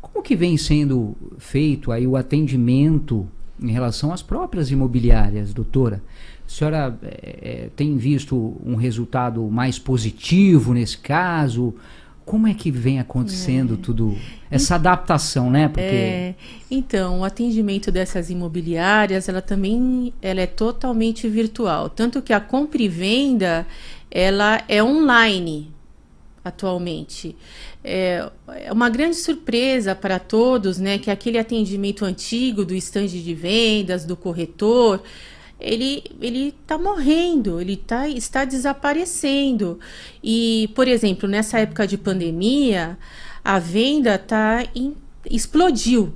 [0.00, 3.26] como que vem sendo feito aí o atendimento
[3.62, 6.02] em relação às próprias imobiliárias, doutora.
[6.46, 11.74] A senhora é, tem visto um resultado mais positivo nesse caso?
[12.30, 13.76] Como é que vem acontecendo é.
[13.76, 14.16] tudo
[14.48, 15.66] essa adaptação, né?
[15.66, 16.34] Porque é,
[16.70, 22.80] então o atendimento dessas imobiliárias, ela também ela é totalmente virtual, tanto que a compra
[22.80, 23.66] e venda
[24.08, 25.72] ela é online
[26.44, 27.36] atualmente.
[27.82, 33.34] É, é uma grande surpresa para todos, né, que aquele atendimento antigo do estande de
[33.34, 35.02] vendas, do corretor,
[35.60, 39.78] ele ele está morrendo, ele tá, está desaparecendo.
[40.22, 42.98] E, por exemplo, nessa época de pandemia,
[43.44, 44.94] a venda tá em,
[45.28, 46.12] explodiu.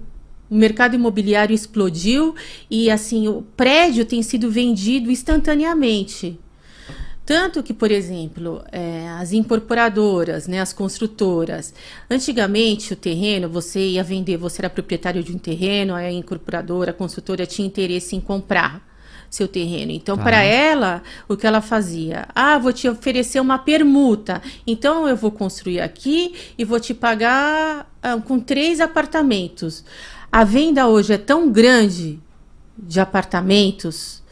[0.51, 2.35] O mercado imobiliário explodiu
[2.71, 6.39] e assim o prédio tem sido vendido instantaneamente.
[7.27, 11.73] Tanto que, por exemplo, é, as incorporadoras, né, as construtoras,
[12.11, 16.95] antigamente o terreno, você ia vender, você era proprietário de um terreno, a incorporadora, a
[16.95, 18.94] construtora tinha interesse em comprar
[19.35, 19.91] seu terreno.
[19.91, 22.27] Então, para ela, o que ela fazia?
[22.35, 24.41] Ah, vou te oferecer uma permuta.
[24.67, 29.85] Então, eu vou construir aqui e vou te pagar ah, com três apartamentos.
[30.31, 32.21] A venda hoje é tão grande
[32.79, 34.23] de apartamentos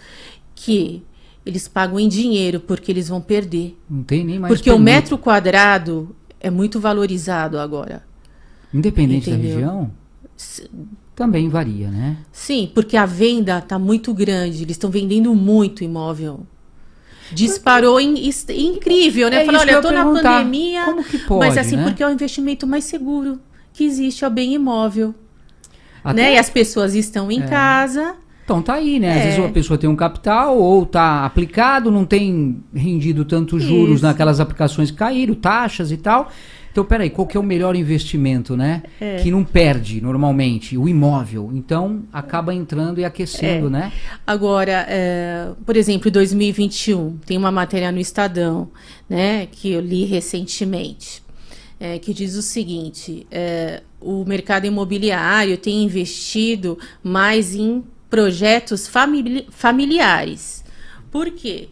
[0.54, 1.02] que
[1.44, 3.76] eles pagam em dinheiro porque eles vão perder.
[3.90, 4.52] Não tem nem mais.
[4.52, 4.80] Porque permito.
[4.80, 8.04] o metro quadrado é muito valorizado agora.
[8.72, 9.48] Independente Entendeu?
[9.48, 9.90] da região?
[11.14, 12.16] Também varia, né?
[12.32, 14.62] Sim, porque a venda está muito grande.
[14.62, 16.46] Eles estão vendendo muito imóvel.
[17.32, 19.42] Disparou em, incrível, né?
[19.42, 20.84] É Falou, olha, eu tô na pandemia.
[20.84, 21.84] Como que pode, mas assim, né?
[21.84, 23.40] porque é o investimento mais seguro
[23.72, 25.14] que existe, é o bem imóvel.
[26.04, 26.22] Até...
[26.22, 26.34] Né?
[26.34, 27.46] E as pessoas estão em é.
[27.46, 29.12] casa então tá aí, né?
[29.12, 29.22] Às é.
[29.24, 34.04] vezes uma pessoa tem um capital ou tá aplicado, não tem rendido tantos juros Isso.
[34.04, 36.28] naquelas aplicações que caíram, taxas e tal.
[36.72, 38.82] Então, peraí, qual que é o melhor investimento, né?
[38.98, 39.16] É.
[39.16, 41.50] Que não perde normalmente, o imóvel.
[41.52, 43.70] Então, acaba entrando e aquecendo, é.
[43.70, 43.92] né?
[44.26, 48.70] Agora, é, por exemplo, 2021, tem uma matéria no Estadão,
[49.06, 49.46] né?
[49.52, 51.22] Que eu li recentemente,
[51.78, 59.46] é, que diz o seguinte: é, o mercado imobiliário tem investido mais em projetos famili
[59.50, 60.64] familiares.
[61.10, 61.68] Por quê?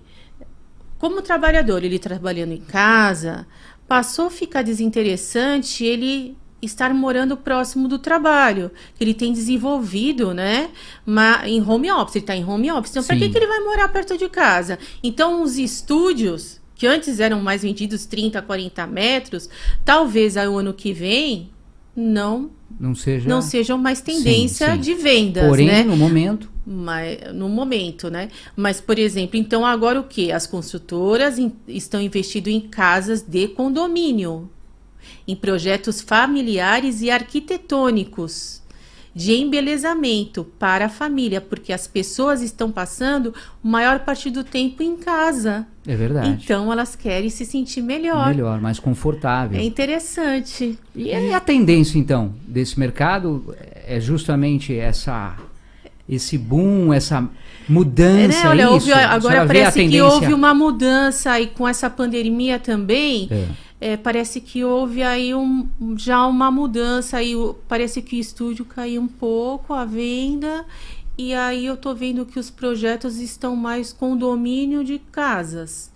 [0.99, 3.47] Como o trabalhador, ele trabalhando em casa,
[3.91, 10.71] passou a ficar desinteressante ele estar morando próximo do trabalho, que ele tem desenvolvido, né,
[11.05, 12.93] uma, em home office, ele está em home office.
[12.93, 14.79] Então, para que, que ele vai morar perto de casa?
[15.03, 19.51] Então, os estúdios, que antes eram mais vendidos 30, 40 metros,
[19.85, 21.51] talvez ao ano que vem
[21.97, 23.29] não não, seja...
[23.29, 24.81] não sejam mais tendência sim, sim.
[24.81, 25.83] de vendas, Porém, né?
[25.83, 26.51] no momento.
[26.67, 28.29] Mas, no momento, né?
[28.55, 30.31] Mas, por exemplo, então agora o que?
[30.31, 34.51] As construtoras in, estão investindo em casas de condomínio,
[35.27, 38.60] em projetos familiares e arquitetônicos
[39.15, 44.83] de embelezamento para a família, porque as pessoas estão passando a maior parte do tempo
[44.83, 45.67] em casa.
[45.87, 46.39] É verdade.
[46.43, 48.29] Então elas querem se sentir melhor.
[48.29, 49.59] Melhor, mais confortável.
[49.59, 50.79] É interessante.
[50.95, 53.55] E a tendência então desse mercado
[53.87, 55.37] é justamente essa
[56.09, 57.29] esse boom, essa
[57.69, 58.41] mudança.
[58.41, 58.49] É, né?
[58.49, 63.29] Olha, houve, agora parece que houve uma mudança e com essa pandemia também.
[63.31, 63.47] É
[63.81, 67.35] é, parece que houve aí um, já uma mudança, aí,
[67.67, 70.67] parece que o estúdio caiu um pouco, a venda,
[71.17, 75.91] e aí eu estou vendo que os projetos estão mais condomínio de casas,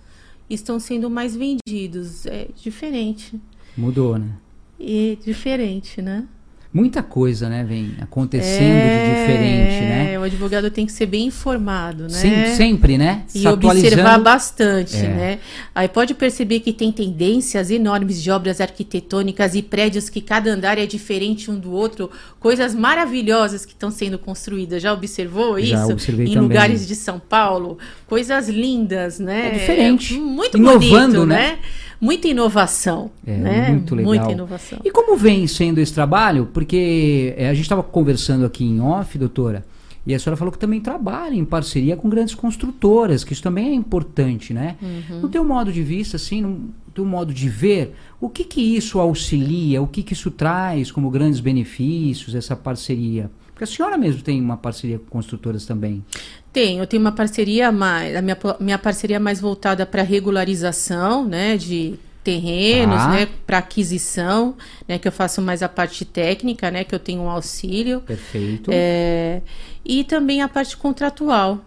[0.48, 3.38] estão sendo mais vendidos, é diferente.
[3.76, 4.32] Mudou, né?
[4.78, 6.26] E diferente, né?
[6.74, 10.18] Muita coisa, né, vem acontecendo é, de diferente, né?
[10.18, 12.08] O advogado tem que ser bem informado, né?
[12.08, 13.22] Sempre, sempre né?
[13.28, 15.08] Se e observar bastante, é.
[15.08, 15.38] né?
[15.72, 20.76] Aí pode perceber que tem tendências enormes de obras arquitetônicas e prédios que cada andar
[20.76, 22.10] é diferente um do outro,
[22.40, 24.82] coisas maravilhosas que estão sendo construídas.
[24.82, 25.92] Já observou Já isso?
[25.92, 26.42] Observei em também.
[26.42, 29.48] lugares de São Paulo, coisas lindas, né?
[29.48, 30.14] É diferente.
[30.18, 31.36] Muito Inovando, bonito, né?
[31.36, 31.58] né?
[32.00, 33.10] Muita inovação.
[33.26, 33.68] É, né?
[33.70, 34.14] muito legal.
[34.14, 34.78] Muita inovação.
[34.84, 36.48] E como vem sendo esse trabalho?
[36.52, 39.64] Porque é, a gente estava conversando aqui em off, doutora,
[40.06, 43.68] e a senhora falou que também trabalha em parceria com grandes construtoras, que isso também
[43.68, 44.76] é importante, né?
[44.82, 45.20] Uhum.
[45.22, 49.00] No teu modo de vista, assim, no teu modo de ver, o que que isso
[49.00, 53.30] auxilia, o que que isso traz como grandes benefícios, essa parceria?
[53.54, 56.04] Porque a senhora mesmo tem uma parceria com construtoras também.
[56.52, 61.56] Tenho, eu tenho uma parceria mais, a minha, minha parceria mais voltada para regularização, né,
[61.56, 63.08] de terrenos, ah.
[63.10, 64.56] né, para aquisição,
[64.88, 68.00] né, que eu faço mais a parte técnica, né, que eu tenho um auxílio.
[68.00, 68.70] Perfeito.
[68.72, 69.40] É,
[69.84, 71.60] e também a parte contratual,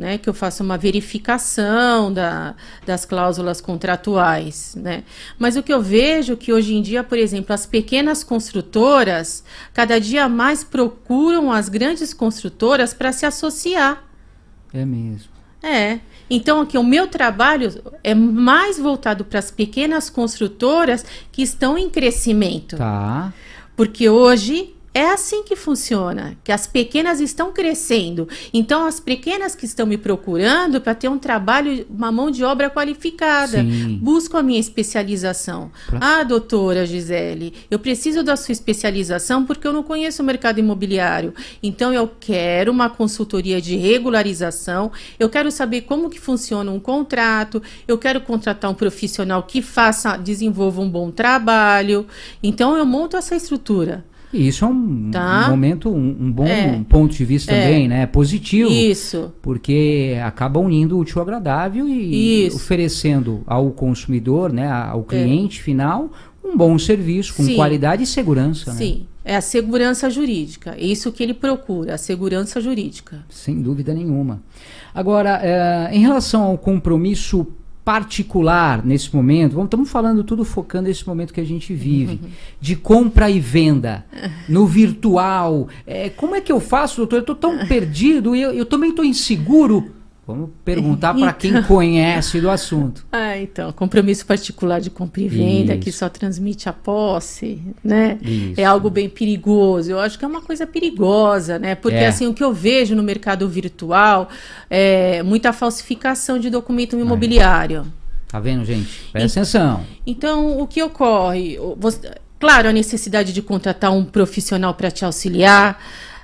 [0.00, 2.54] né, que eu faça uma verificação da,
[2.86, 5.04] das cláusulas contratuais, né?
[5.38, 9.44] Mas o que eu vejo é que hoje em dia, por exemplo, as pequenas construtoras
[9.74, 14.02] cada dia mais procuram as grandes construtoras para se associar.
[14.72, 15.28] É mesmo.
[15.62, 15.98] É.
[16.30, 17.70] Então, aqui, o meu trabalho
[18.02, 22.78] é mais voltado para as pequenas construtoras que estão em crescimento.
[22.78, 23.34] Tá.
[23.76, 28.28] Porque hoje é assim que funciona, que as pequenas estão crescendo.
[28.52, 32.68] Então, as pequenas que estão me procurando para ter um trabalho, uma mão de obra
[32.68, 33.98] qualificada, Sim.
[34.02, 35.70] busco a minha especialização.
[36.00, 41.34] Ah, doutora Gisele, eu preciso da sua especialização porque eu não conheço o mercado imobiliário.
[41.62, 47.62] Então, eu quero uma consultoria de regularização, eu quero saber como que funciona um contrato,
[47.86, 52.08] eu quero contratar um profissional que faça, desenvolva um bom trabalho.
[52.42, 54.04] Então, eu monto essa estrutura.
[54.32, 55.46] E isso é um, Tá.
[55.46, 56.80] um momento, um, um bom É.
[56.88, 57.62] ponto de vista É.
[57.62, 58.06] também, né?
[58.06, 58.70] Positivo.
[58.70, 59.32] Isso.
[59.42, 62.56] Porque acaba unindo o útil ao agradável e Isso.
[62.56, 66.10] oferecendo ao consumidor, né, ao cliente final,
[66.44, 67.56] um bom serviço com Sim.
[67.56, 68.70] qualidade e segurança.
[68.72, 68.76] Né?
[68.78, 70.74] Sim, é a segurança jurídica.
[70.78, 73.24] É isso que ele procura, a segurança jurídica.
[73.28, 74.40] Sem dúvida nenhuma.
[74.94, 77.46] Agora, eh, em relação ao compromisso
[77.90, 82.20] particular nesse momento, vamos, estamos falando tudo focando nesse momento que a gente vive,
[82.60, 84.04] de compra e venda,
[84.48, 85.66] no virtual.
[85.84, 87.16] Eh, como é que eu faço, doutor?
[87.16, 89.90] Eu estou tão perdido e eu, eu também estou inseguro.
[90.30, 93.04] Vamos perguntar para quem conhece do assunto.
[93.12, 95.98] Ah, então, compromisso particular de compra e venda, que Isso.
[95.98, 98.18] só transmite a posse, né?
[98.22, 98.60] Isso.
[98.60, 99.90] É algo bem perigoso.
[99.90, 101.74] Eu acho que é uma coisa perigosa, né?
[101.74, 102.06] Porque, É.
[102.08, 104.28] assim, o que eu vejo no mercado virtual
[104.68, 107.86] é muita falsificação de documento imobiliário.
[108.28, 108.88] Tá vendo, gente?
[109.12, 109.84] Presta atenção.
[110.06, 111.58] Então, o que ocorre?
[111.78, 115.78] Você- claro, a necessidade de contratar um profissional para te auxiliar.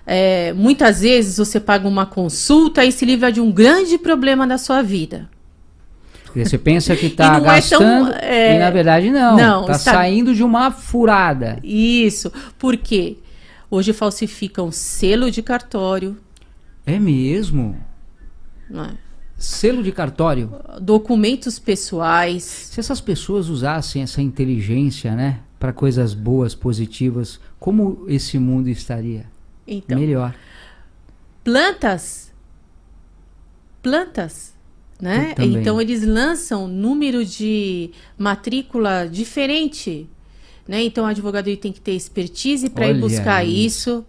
[0.06, 4.56] É, muitas vezes você paga uma consulta e se livra de um grande problema da
[4.56, 5.28] sua vida.
[6.34, 9.36] Você pensa que está não é tão, gastando é, e na verdade não.
[9.36, 11.58] não, Está está- saindo de uma furada.
[11.64, 13.16] Isso, porque
[13.70, 16.16] hoje falsificam selo de cartório,
[16.86, 17.76] É mesmo?
[18.70, 18.90] não é?
[19.38, 20.50] Selo de cartório.
[20.80, 22.42] documentos pessoais.
[22.44, 29.24] Se essas pessoas usassem essa inteligência, né, para coisas boas, positivas, como esse mundo estaria
[29.66, 30.34] Então, melhor?
[31.42, 32.32] plantas,
[33.82, 34.54] plantas,
[35.00, 35.34] né?
[35.38, 40.08] Então eles lançam número de matrícula diferente,
[40.66, 40.82] né?
[40.82, 43.90] Então o advogado ele tem que ter expertise para ir buscar isso.
[43.90, 44.06] isso.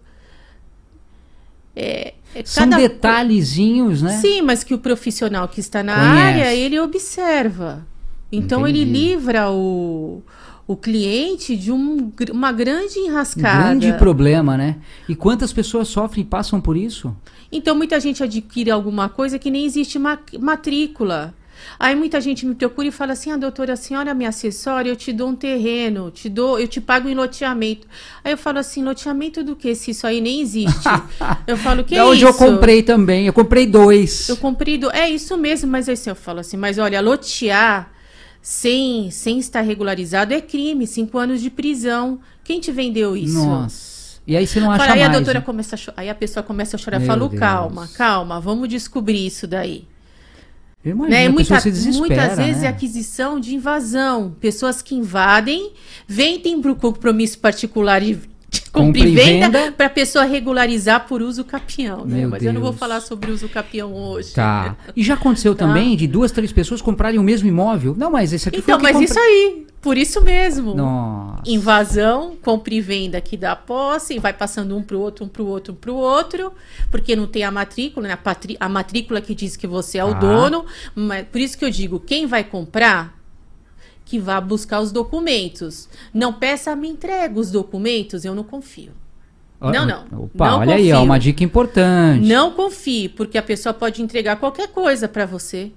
[1.76, 4.18] É, é São cada- detalhezinhos, né?
[4.20, 6.18] Sim, mas que o profissional que está na Conhece.
[6.40, 7.86] área, ele observa.
[8.32, 8.98] Então ele Entendi.
[8.98, 10.22] livra o,
[10.68, 13.64] o cliente de um uma grande Um enrascada.
[13.64, 14.76] grande problema, né?
[15.08, 17.16] E quantas pessoas sofrem e passam por isso?
[17.50, 21.34] Então muita gente adquire alguma coisa que nem existe ma- matrícula.
[21.80, 24.94] Aí muita gente me procura e fala assim: "Ah, doutora, a senhora me assessora, eu
[24.94, 27.86] te dou um terreno, te dou, eu te pago em loteamento".
[28.22, 30.86] Aí eu falo assim: "Loteamento do que se isso aí nem existe?".
[31.48, 32.26] eu falo: "Que é onde isso?".
[32.26, 33.26] eu comprei também.
[33.26, 34.28] Eu comprei dois.
[34.28, 34.90] Eu comprei do...
[34.90, 37.90] É isso mesmo, mas assim, eu falo assim, mas olha, lotear
[38.50, 42.18] sem, sem estar regularizado é crime, cinco anos de prisão.
[42.42, 43.34] Quem te vendeu isso?
[43.44, 44.20] Nossa.
[44.26, 45.10] E aí você não acha Fala, aí mais.
[45.10, 45.44] a doutora né?
[45.44, 47.38] começa a aí a pessoa começa a chorar, eu Meu Deus.
[47.38, 49.86] calma, calma, vamos descobrir isso daí.
[50.82, 51.28] Eu imagino, Né?
[51.28, 51.60] Muita-
[51.98, 52.68] muitas vezes né?
[52.68, 54.34] é aquisição de invasão.
[54.40, 55.72] Pessoas que invadem,
[56.06, 58.18] vendem para o compromisso particular de
[58.72, 62.04] compra e venda para a pessoa regularizar por uso capião.
[62.04, 62.20] Né?
[62.20, 62.80] Meu Mas eu não vou Deus.
[62.80, 64.32] falar sobre uso capião hoje.
[64.34, 64.76] Tá.
[64.96, 65.66] E já aconteceu Tá.
[65.66, 67.94] também de duas, três pessoas comprarem o mesmo imóvel?
[67.96, 70.74] Não, mas esse aqui foi Então, o que mas isso aí, por isso mesmo.
[70.74, 71.42] Nossa.
[71.46, 75.46] Invasão, compra e venda que dá posse, e vai passando um pro outro, um pro
[75.46, 76.52] outro, um pro outro,
[76.90, 78.14] porque não tem a matrícula, né?
[78.14, 80.18] a, patri- a matrícula que diz que você é o Tá.
[80.20, 80.64] dono.
[80.94, 83.17] Mas por isso que eu digo, quem vai comprar,
[84.08, 85.86] que vá buscar os documentos.
[86.14, 88.92] Não peça, me entrega os documentos, eu não confio.
[89.60, 90.04] Ó, Não, não.
[90.24, 91.04] Opa, Não olha aí, ó, confio.
[91.04, 92.26] uma dica importante.
[92.26, 95.70] Não confie, porque a pessoa pode entregar qualquer coisa para você.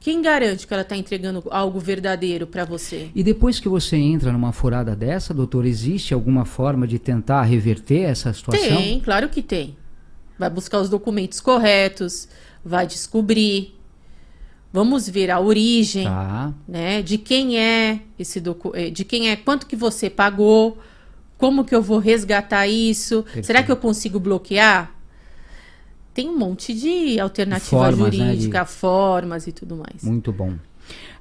[0.00, 3.10] Quem garante que ela está entregando algo verdadeiro para você?
[3.14, 8.00] E depois que você entra numa furada dessa, doutor, existe alguma forma de tentar reverter
[8.04, 8.68] essa situação?
[8.78, 9.76] Tem, claro que tem.
[10.38, 12.26] Vai buscar os documentos corretos,
[12.64, 13.78] vai descobrir.
[14.72, 16.52] Vamos ver a origem, Tá.
[16.66, 17.02] né?
[17.02, 20.78] De quem é esse docu eh, de quem é, quanto que você pagou,
[21.36, 23.22] como que eu vou resgatar isso?
[23.24, 23.46] Perfeito.
[23.46, 24.90] Será que eu consigo bloquear?
[26.14, 30.02] Tem um monte de alternativa Formas, né, jurídica, formas e tudo mais.
[30.02, 30.52] Muito bom.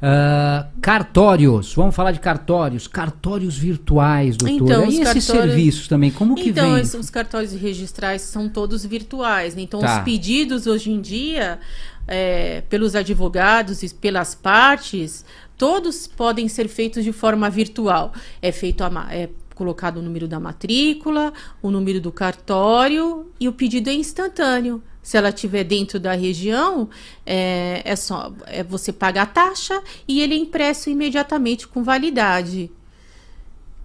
[0.01, 4.63] Uh, cartórios, vamos falar de cartórios, cartórios virtuais, doutora.
[4.63, 6.81] Então, e os esses cartórios- serviços também, como que então, vem?
[6.81, 9.55] es- os cartórios registrais são todos virtuais.
[9.55, 9.61] né?
[9.61, 9.99] Então, Tá.
[9.99, 11.59] os pedidos hoje em dia,
[12.07, 15.23] é, pelos advogados e pelas partes,
[15.55, 18.11] todos podem ser feitos de forma virtual.
[18.41, 19.29] É feito a é
[19.61, 24.81] colocado o número da matrícula, o número do cartório e o pedido é instantâneo.
[25.03, 26.89] Se ela estiver dentro da região,
[27.23, 32.71] é, é só é você paga a taxa e ele é impresso imediatamente com validade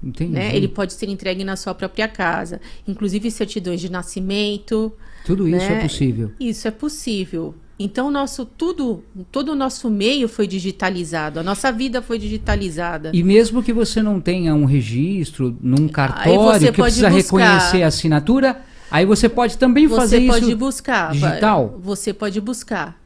[0.02, 0.32] Entendi.
[0.32, 0.56] né?
[0.56, 4.90] Ele pode ser entregue na sua própria casa, inclusive certidões de nascimento.
[5.26, 5.78] Tudo isso né?
[5.78, 6.32] é possível.
[6.40, 7.54] Isso é possível.
[7.78, 13.10] Então, nosso tudo, todo o nosso meio foi digitalizado, a nossa vida foi digitalizada.
[13.12, 17.38] E mesmo que você não tenha um registro num cartório que precisa buscar.
[17.38, 18.60] reconhecer a assinatura,
[18.90, 20.56] aí você pode também fazer Você pode isso.
[20.56, 21.12] buscar.
[21.12, 21.78] digital?
[21.82, 22.98] Você pode buscar.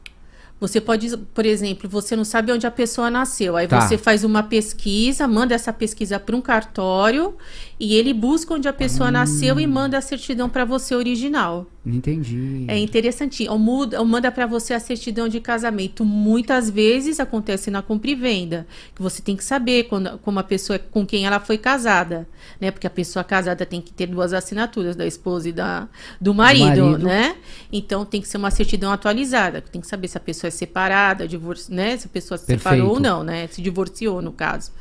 [0.57, 3.57] Você pode, por exemplo, você não sabe onde a pessoa nasceu.
[3.57, 3.81] Aí Tá.
[3.81, 7.33] você faz uma pesquisa, manda essa pesquisa para um cartório
[7.79, 9.13] e ele busca onde a pessoa Hum.
[9.13, 11.65] nasceu e manda a certidão para você original.
[11.83, 12.65] Entendi.
[12.67, 13.47] É interessante.
[13.49, 16.05] Ou, muda, manda para você a certidão de casamento.
[16.05, 18.67] Muitas vezes acontece na compra e venda.
[18.93, 22.27] Que você tem que saber quando, como a pessoa com quem ela foi casada.
[22.59, 22.69] Né?
[22.69, 26.85] Porque a pessoa casada tem que ter duas assinaturas, da esposa e da, do marido,
[26.85, 27.03] marido.
[27.03, 27.35] né?
[27.71, 29.59] Então tem que ser uma certidão atualizada.
[29.61, 31.97] Tem que saber se a pessoa é separada, divorci, né?
[31.97, 33.09] Se a pessoa se separou ou Perfeito.
[33.09, 33.47] não, né?
[33.47, 34.71] Se divorciou, no caso.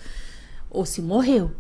[0.69, 1.51] Ou se morreu.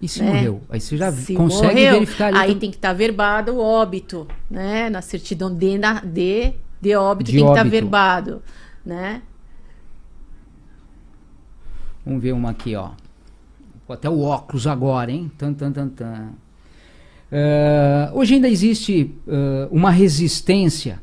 [0.00, 0.32] E se né?
[0.32, 0.62] morreu?
[0.70, 2.38] Aí você já Se consegue morreu, verificar ali.
[2.38, 4.88] Aí tem que estar verbado o óbito, né?
[4.88, 7.70] Na certidão de, na- de, de óbito De tem que estar óbito.
[7.70, 8.42] verbado,
[8.84, 9.22] né?
[12.04, 12.90] Vamos ver uma aqui, ó.
[13.86, 15.30] Pô, Até o óculos agora, hein?
[15.36, 16.28] Tan, tan, tan, tan.
[17.30, 21.00] Eh, hoje ainda existe eh, uma resistência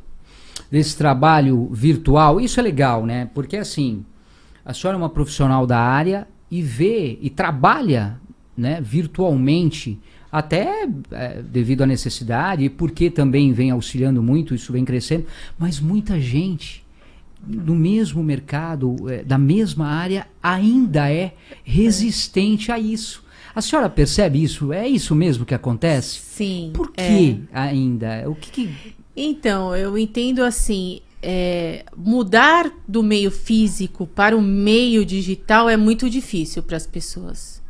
[0.72, 2.42] desse trabalho virtual.
[2.42, 3.30] Isso é legal, né?
[3.34, 4.04] Porque assim,
[4.66, 8.20] a senhora é uma profissional da área e vê e trabalha
[8.58, 10.00] né, virtualmente,
[10.32, 15.26] até eh, devido à necessidade, e porque também vem auxiliando muito, isso vem crescendo,
[15.58, 16.86] mas muita gente
[17.46, 21.34] no mesmo mercado, eh, da mesma área, ainda é
[21.64, 23.24] resistente a isso.
[23.56, 24.74] A senhora percebe isso?
[24.74, 26.20] É isso mesmo que acontece?
[26.20, 26.72] Sim.
[26.74, 27.08] Por é.
[27.08, 28.30] que ainda?
[28.30, 35.04] O que, que- Então, eu entendo assim, é, mudar do meio físico para o meio
[35.04, 37.62] digital é muito difícil para as pessoas.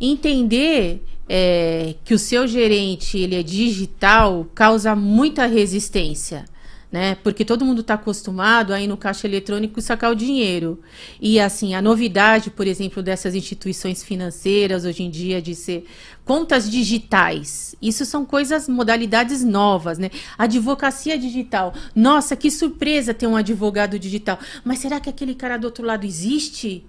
[0.00, 6.44] Entender é, que o seu gerente ele é digital causa muita resistência.
[6.90, 7.16] Né?
[7.16, 10.80] Porque todo mundo está acostumado a ir no caixa eletrônico sacar o dinheiro.
[11.20, 15.84] E assim, a novidade, por exemplo, dessas instituições financeiras hoje em dia de ser
[16.24, 17.74] contas digitais.
[17.82, 20.10] Isso são coisas, modalidades novas, né?
[20.38, 21.74] Advocacia digital.
[21.94, 24.38] Nossa, que surpresa ter um advogado digital.
[24.64, 26.84] Mas será que aquele cara do outro lado existe?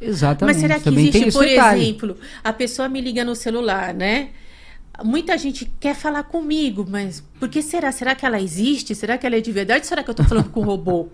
[0.00, 0.54] Exatamente.
[0.54, 1.82] Mas será que Também existe, por detalhe.
[1.82, 4.30] exemplo, a pessoa me liga no celular, né?
[5.04, 7.92] Muita gente quer falar comigo, mas por que será?
[7.92, 8.94] Será que ela existe?
[8.94, 9.80] Será que ela é de verdade?
[9.80, 11.08] Ou será que eu tô falando com um robô?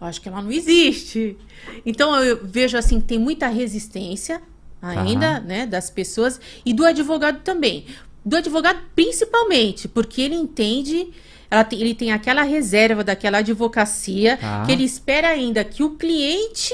[0.00, 1.36] Eu acho que ela não existe.
[1.84, 4.40] Então eu vejo assim que tem muita resistência
[4.80, 7.84] ainda, né, das pessoas e do advogado também.
[8.24, 11.08] Do advogado principalmente, porque ele entende,
[11.68, 14.62] tem- ele tem aquela reserva daquela advocacia Tá.
[14.64, 16.72] que ele espera ainda que o cliente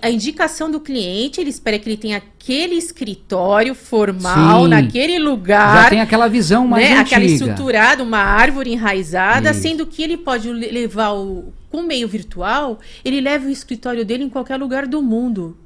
[0.00, 4.68] a indicação do cliente, ele espera que ele tenha aquele escritório formal Sim.
[4.70, 7.44] naquele Já lugar, tem aquela visão mais né, aquela antiga.
[7.50, 9.60] estruturada, uma árvore enraizada, Isso.
[9.62, 14.24] sendo que ele pode le- levar o com meio virtual, ele leva o escritório dele
[14.24, 15.56] em qualquer lugar do mundo.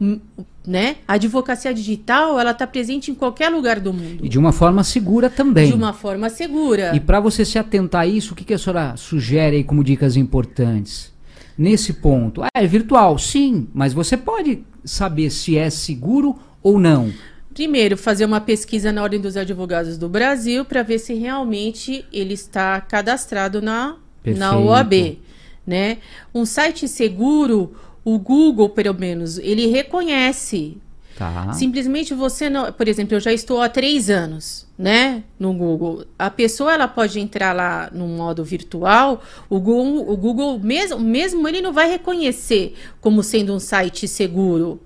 [0.00, 0.20] Hum,
[0.66, 0.96] Né?
[1.06, 4.26] A advocacia digital, ela está presente em qualquer lugar do mundo.
[4.26, 5.68] E de uma forma segura também.
[5.68, 6.90] De uma forma segura.
[6.94, 9.84] E para você se atentar a isso, o que, que a senhora sugere aí como
[9.84, 11.14] dicas importantes?
[11.58, 12.42] Nesse ponto.
[12.42, 17.12] Ah, é virtual, sim, mas você pode saber se é seguro ou não.
[17.54, 22.34] Primeiro, fazer uma pesquisa na Ordem dos Advogados do Brasil para ver se realmente ele
[22.34, 24.58] está cadastrado na, na.
[24.58, 25.18] OAB.
[25.66, 25.98] Né?
[26.34, 30.76] Um site seguro, o Google, pelo menos, ele reconhece.
[31.16, 31.52] Tá.
[31.54, 32.70] Simplesmente você não.
[32.70, 35.24] Por exemplo, eu já estou há três anos, né?
[35.38, 36.04] No Google.
[36.18, 41.46] A pessoa ela pode entrar lá no modo virtual, o Google, o Google mesmo, mesmo
[41.48, 44.80] ele não vai reconhecer como sendo um site seguro.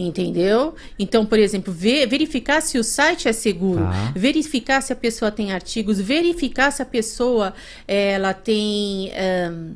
[0.00, 0.76] Entendeu?
[0.96, 4.12] Então, por exemplo, ver- verificar se o site é seguro, Tá.
[4.14, 7.52] verificar se a pessoa tem artigos, verificar se a pessoa
[7.86, 9.72] ela tem ahn,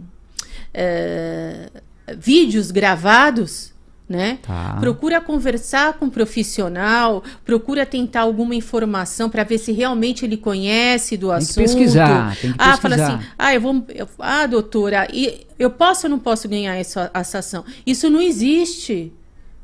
[0.72, 1.68] eh,
[2.16, 3.71] vídeos gravados,
[4.12, 4.38] né?
[4.42, 4.76] Tá.
[4.78, 11.16] Procura conversar com um profissional, procura tentar alguma informação para ver se realmente ele conhece
[11.16, 11.64] do Tem que assunto.
[11.64, 13.14] pesquisar, tem que ah, fala pesquisar.
[13.18, 17.10] assim, ah, eu vou, eu- ah, doutora, e eu posso ou não posso ganhar essa,
[17.14, 17.64] essa ação?
[17.86, 19.12] Isso não existe.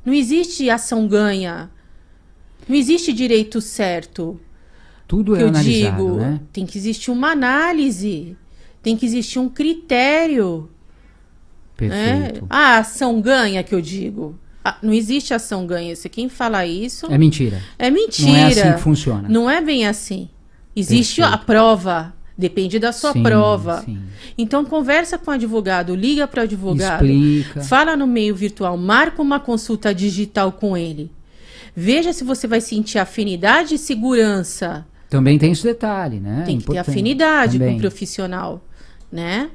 [0.04, 1.70] Não existe ação ganha.
[2.68, 4.40] Não existe direito certo
[5.06, 6.40] Tudo que é eu analisado, digo, né?
[6.52, 8.36] tem que existir uma análise,
[8.82, 10.68] tem que existir um critério.
[11.80, 12.20] Né?
[12.22, 12.46] Perfeito.
[12.50, 14.38] A ação ganha que eu digo.
[14.64, 15.94] Ah, não existe ação ganha.
[15.96, 17.62] Se quem fala isso É mentira.
[17.78, 18.28] é mentira.
[18.30, 19.28] Não é assim que funciona.
[19.28, 20.28] Não é bem assim.
[20.74, 21.34] Existe Perfeito.
[21.42, 22.14] a prova.
[22.36, 23.82] Depende da sua Sim, prova.
[23.84, 23.98] sim.
[24.36, 27.04] Então conversa com o advogado, liga para o advogado.
[27.04, 27.62] Explica.
[27.62, 31.10] Fala no meio virtual, marca uma consulta digital com ele.
[31.74, 34.86] Veja se você vai sentir afinidade e segurança.
[35.10, 36.42] Também tem esse detalhe, né?
[36.46, 36.90] Tem que ter Importante.
[36.90, 37.76] afinidade com Também.
[37.76, 38.64] o profissional,
[39.10, 39.50] né?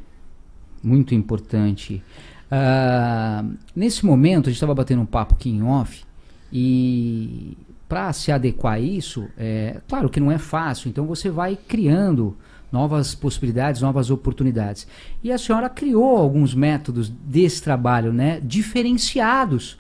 [0.83, 2.03] Muito importante.
[2.51, 3.43] Ah,
[3.75, 6.03] nesse momento, a gente estava batendo um papo aqui em off
[6.51, 7.57] e
[7.87, 12.35] para se adequar a isso, é claro que não é fácil, então você vai criando
[12.71, 14.87] novas possibilidades, novas oportunidades.
[15.23, 19.77] E a senhora criou alguns métodos desse trabalho, né, diferenciados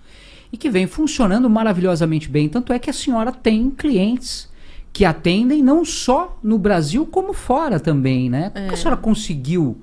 [0.51, 2.47] e que vem funcionando maravilhosamente bem.
[2.47, 4.47] Tanto é que a senhora tem clientes
[4.93, 8.51] que atendem não só no Brasil como fora também, né?
[8.51, 9.81] Como a senhora conseguiu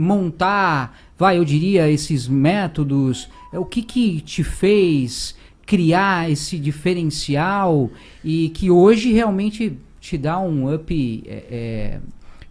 [0.00, 3.28] montar, vai, eu diria, esses métodos?
[3.52, 5.36] É, O que que te fez
[5.66, 7.90] criar esse diferencial
[8.24, 12.00] e que hoje realmente te dá um up é, é,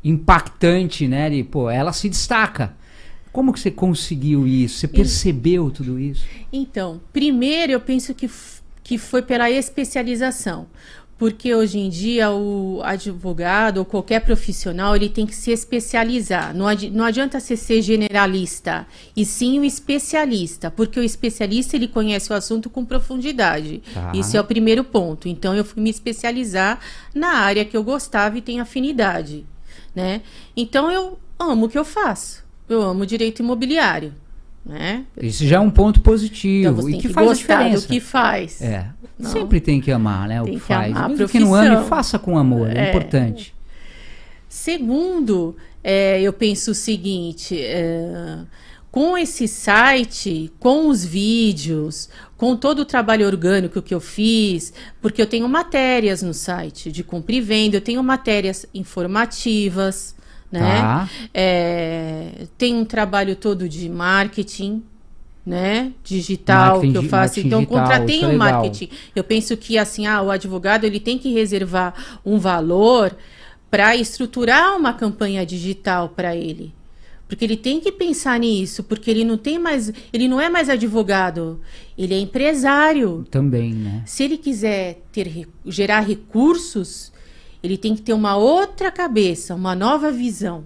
[0.04, 1.30] impactante, né?
[1.30, 2.78] De, pô, ela se destaca.
[3.32, 4.80] Como que você conseguiu isso?
[4.80, 6.26] Você percebeu tudo isso?
[6.54, 8.30] Então, primeiro eu penso que,
[8.84, 10.68] que foi pela especialização.
[11.20, 16.56] Porque hoje em dia o advogado ou qualquer profissional ele tem que se especializar.
[16.56, 21.90] Não, adi- não adianta você ser generalista, e sim o especialista, porque o especialista ele
[21.90, 23.84] conhece o assunto com profundidade.
[23.94, 24.14] Tá.
[24.16, 25.28] Isso é o primeiro ponto.
[25.28, 26.80] Então eu fui me especializar
[27.14, 29.46] na área que eu gostava e tenho afinidade,
[29.94, 30.22] né?
[30.56, 32.44] Então eu amo o que eu faço.
[32.70, 34.14] Eu amo direito imobiliário,
[34.66, 35.04] né?
[35.22, 37.88] Isso já é um ponto positivo Então você e tem que, que, faz a diferença.
[37.88, 38.62] do que faz.
[38.62, 38.88] É.
[39.20, 39.30] Não.
[39.30, 40.42] Sempre tem que amar, né?
[40.42, 40.96] O Tem que que faz.
[40.96, 42.70] amar Mesmo que não ame, faça com amor.
[42.70, 42.90] É, É.
[42.90, 43.54] importante.
[44.48, 48.40] Segundo, é, eu penso o seguinte: é,
[48.92, 55.22] com esse site, com os vídeos, com todo o trabalho orgânico que eu fiz, porque
[55.22, 60.16] eu tenho matérias no site de compra e venda, eu tenho matérias informativas,
[60.52, 60.62] né?
[60.82, 61.10] Tá.
[61.34, 64.82] É, tem um trabalho todo de marketing,
[65.50, 65.92] né?
[66.04, 67.40] Digital Marketing que eu faço.
[67.40, 68.52] Então, digital, contratei é um legal.
[68.52, 68.90] marketing.
[69.16, 71.94] Eu penso que assim, ah, o advogado ele tem que reservar
[72.24, 73.16] um valor
[73.72, 76.72] para estruturar uma campanha digital para ele.
[77.28, 80.70] Porque ele tem que pensar nisso, porque ele não tem mais, ele não é mais
[80.70, 81.60] advogado,
[81.98, 83.26] ele é empresário.
[83.30, 84.04] Também, né?
[84.06, 87.12] Se ele quiser ter, gerar recursos,
[87.62, 90.64] ele tem que ter uma outra cabeça, uma nova visão.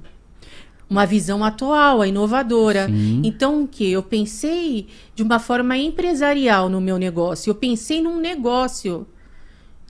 [0.90, 2.88] Uma visão atual, inovadora.
[2.88, 3.22] Sim.
[3.24, 3.92] Então, o que?
[3.92, 7.50] Eu pensei de uma forma empresarial no meu negócio.
[7.50, 9.08] Eu pensei num negócio.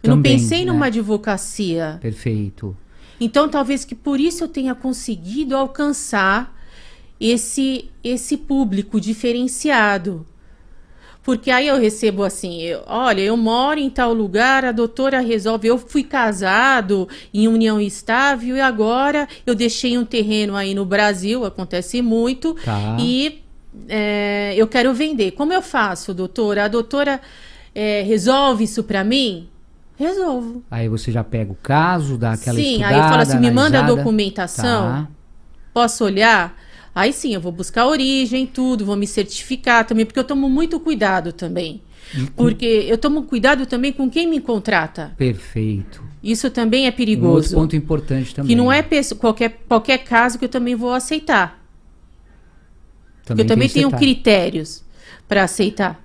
[0.01, 0.71] Eu não pensei né?
[0.71, 1.97] numa advocacia.
[2.01, 2.75] Perfeito.
[3.19, 6.53] Então, talvez que por isso eu tenha conseguido alcançar
[7.19, 10.25] esse esse público diferenciado.
[11.23, 15.67] Porque aí eu recebo assim, eu- olha, eu moro em tal lugar, a doutora resolve,
[15.69, 21.45] eu fui casado em união estável e agora eu deixei um terreno aí no Brasil,
[21.45, 22.97] acontece muito, Tá.
[22.99, 23.41] e
[23.87, 25.31] é, eu quero vender.
[25.31, 26.65] Como eu faço, doutora?
[26.65, 27.21] A doutora
[27.73, 29.47] é, resolve isso para mim?
[29.97, 30.61] Resolvo.
[30.69, 33.77] Aí você já pega o caso, dá aquela Sim, aí eu falo assim, me manda
[33.77, 33.95] a analisada.
[33.95, 35.07] documentação, Tá.
[35.73, 36.53] posso olhar?
[36.95, 40.47] Aí sim, eu vou buscar a origem, tudo, vou me certificar também, porque eu tomo
[40.49, 41.81] muito cuidado também.
[42.35, 45.13] Porque eu tomo cuidado também com quem me contrata.
[45.17, 46.03] Perfeito.
[46.21, 47.55] Isso também é Um outro perigoso.
[47.55, 48.49] ponto importante também.
[48.49, 51.59] que não é pesso- qualquer, qualquer caso que eu também vou aceitar.
[53.25, 54.83] Porque eu também tenho critérios
[55.27, 55.99] para aceitar.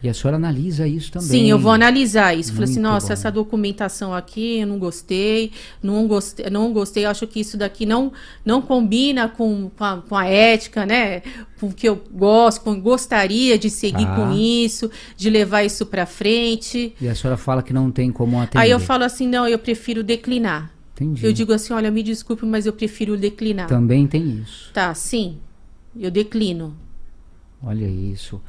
[0.00, 1.28] E a senhora analisa isso também.
[1.28, 2.52] Sim, eu vou analisar isso.
[2.52, 3.12] Falei assim, nossa, bom.
[3.14, 5.50] essa documentação aqui eu não gostei,
[5.82, 8.12] não gostei, não gostei, acho que isso daqui não,
[8.44, 11.22] não combina com, com, a, com a ética, né?
[11.58, 14.14] Com o que eu gosto, com, gostaria de seguir Tá.
[14.14, 16.94] com isso, de levar isso para frente.
[17.00, 18.62] E a senhora fala que não tem como atender.
[18.62, 20.72] Aí eu falo assim, não, eu prefiro declinar.
[20.94, 21.26] Entendi.
[21.26, 23.66] Eu digo assim, olha, me desculpe, mas eu prefiro declinar.
[23.66, 24.70] Também tem isso.
[24.72, 25.38] Tá, sim,
[25.98, 26.76] eu declino.
[27.60, 28.40] Olha isso.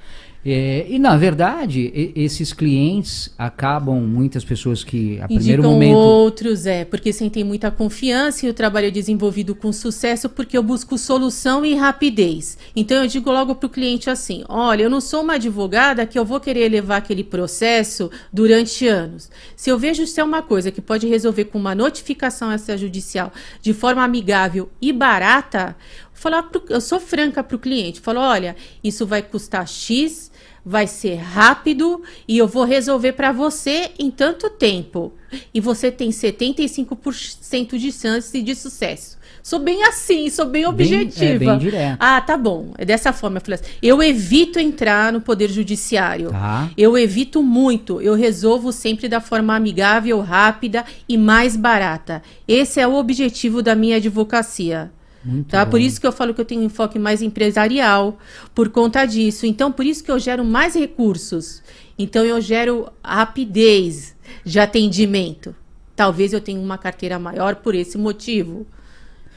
[0.46, 5.98] É, e na verdade, e- esses clientes acabam, muitas pessoas que a primeiro Indicam momento.
[5.98, 10.64] outros, é, porque sentem muita confiança e o trabalho é desenvolvido com sucesso porque eu
[10.64, 12.58] busco solução e rapidez.
[12.74, 16.18] Então eu digo logo para o cliente assim: olha, eu não sou uma advogada que
[16.18, 19.30] eu vou querer levar aquele processo durante anos.
[19.58, 23.74] Se eu vejo isso é uma coisa que pode resolver com uma notificação extrajudicial de
[23.74, 25.76] forma amigável e barata,
[26.20, 30.30] falar pro, eu sou franca para o cliente, falo, olha, isso vai custar X,
[30.66, 35.14] vai ser rápido e eu vou resolver para você em tanto tempo.
[35.54, 39.18] E você tem 75% de chance de sucesso.
[39.42, 41.24] Sou bem assim, sou bem Bem- objetiva.
[41.26, 41.98] é, bem direto.
[42.00, 42.74] Ah, tá bom.
[42.78, 43.38] É dessa forma.
[43.38, 46.32] Eu falei assim, eu evito entrar no poder judiciário.
[46.32, 46.70] Tá.
[46.78, 48.02] Eu evito muito.
[48.02, 52.22] Eu resolvo sempre da forma amigável, rápida e mais barata.
[52.48, 54.92] Esse é o objetivo da minha advocacia.
[55.24, 55.66] Muito Tá?
[55.66, 55.72] bom.
[55.72, 58.18] Por isso que eu falo que eu tenho um enfoque mais empresarial,
[58.56, 59.46] por conta disso.
[59.46, 61.62] Então, por isso que eu gero mais recursos.
[61.98, 64.16] Então, eu gero rapidez
[64.46, 65.54] de atendimento.
[65.96, 68.66] Talvez eu tenha uma carteira maior por esse motivo.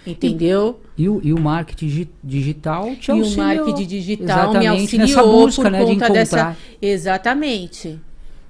[0.06, 0.80] Entendeu?
[0.98, 3.46] E o, e o marketing digi- digital te E o auxiliou.
[3.66, 6.12] marketing digital me auxiliou busca, por né, de conta encontrar.
[6.14, 6.56] dessa.
[6.80, 8.00] Exatamente.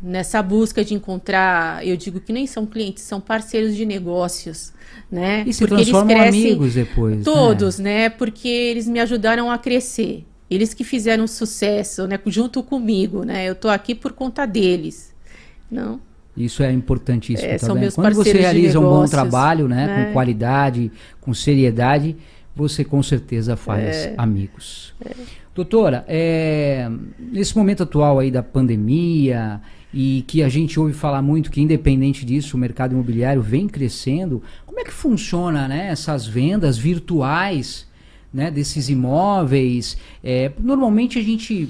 [0.03, 4.73] Nessa busca de encontrar, eu digo que nem são clientes, são parceiros de negócios,
[5.11, 5.45] né?
[5.47, 7.19] E se transformam amigos depois.
[7.19, 7.23] né?
[7.23, 8.09] Todos, né?
[8.11, 10.25] Porque eles me ajudaram a crescer.
[10.51, 12.19] Eles que fizeram sucesso, né?
[12.27, 13.49] Junto comigo, né?
[13.49, 15.15] Eu tô aqui por conta deles.
[15.71, 16.01] Não?
[16.37, 17.49] Isso é importantíssimo.
[17.49, 20.05] É, tá são meus Quando você realiza um bom negócios, trabalho, né, né?
[20.07, 20.91] com qualidade,
[21.21, 22.17] com seriedade,
[22.57, 24.15] você com certeza faz É.
[24.19, 24.95] amigos.
[25.55, 29.61] Doutora, é, nesse momento atual aí da pandemia
[29.93, 34.43] e que a gente ouve falar muito que independente disso o mercado imobiliário vem crescendo,
[34.65, 37.87] como é que funciona, né, essas vendas virtuais,
[38.33, 39.97] né, desses imóveis?
[40.25, 41.69] É, normalmente a gente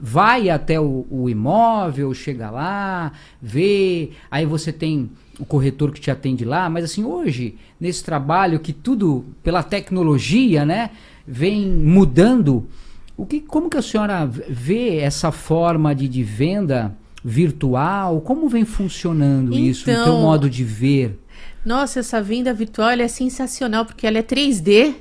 [0.00, 6.10] vai até o, o imóvel, chega lá, vê, aí você tem o corretor que te
[6.10, 10.90] atende lá, mas assim, hoje, nesse trabalho que tudo pela tecnologia, né,
[11.26, 12.68] vem mudando,
[13.16, 18.20] o que, como que a senhora vê essa forma de, de venda virtual?
[18.20, 21.18] Como vem funcionando isso no teu Então, modo de ver?
[21.64, 24.94] Nossa, essa venda virtual ela é sensacional porque ela é 3D.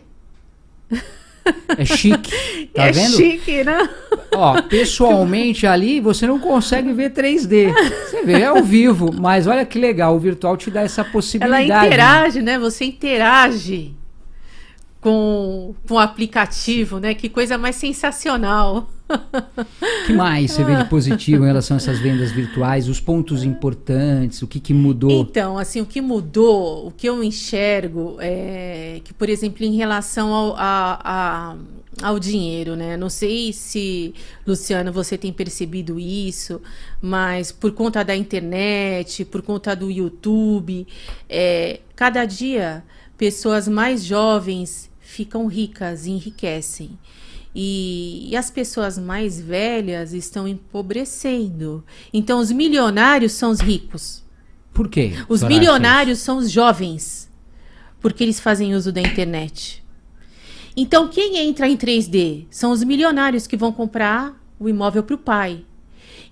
[1.77, 2.31] É chique,
[2.73, 3.17] tá é vendo?
[3.17, 3.89] chique, né?
[4.33, 7.73] Ó, pessoalmente ali você não consegue ver 3D.
[8.05, 11.67] Você vê ao vivo, mas olha que legal, o virtual te dá essa Ela possibilidade.
[11.67, 11.85] né?
[11.87, 12.57] interage, né?
[12.57, 13.93] Você interage
[15.01, 17.13] com, com o aplicativo, né?
[17.13, 18.89] Que coisa mais sensacional.
[20.05, 22.87] Que mais você vê de positivo em relação a essas vendas virtuais?
[22.89, 25.11] Os pontos importantes, o que, que mudou?
[25.21, 30.33] Então, assim, o que mudou, o que eu enxergo é que, por exemplo, em relação
[30.33, 31.55] ao, a- a-
[32.01, 32.97] ao dinheiro, né?
[32.97, 34.13] Não sei se,
[34.45, 36.59] Luciano, você tem percebido isso,
[37.01, 40.87] mas por conta da internet, por conta do YouTube,
[41.29, 42.83] é, cada dia
[43.17, 46.91] pessoas mais jovens ficam ricas, enriquecem.
[47.55, 51.83] E, e as pessoas mais velhas estão empobrecendo.
[52.11, 54.23] Então, os milionários são os ricos.
[54.73, 55.13] Por quê?
[55.29, 57.29] Os milionários são os jovens,
[58.01, 59.83] porque eles fazem uso da internet.
[60.75, 65.19] Então, quem entra em 3D são os milionários que vão comprar o imóvel para o
[65.19, 65.63] pai.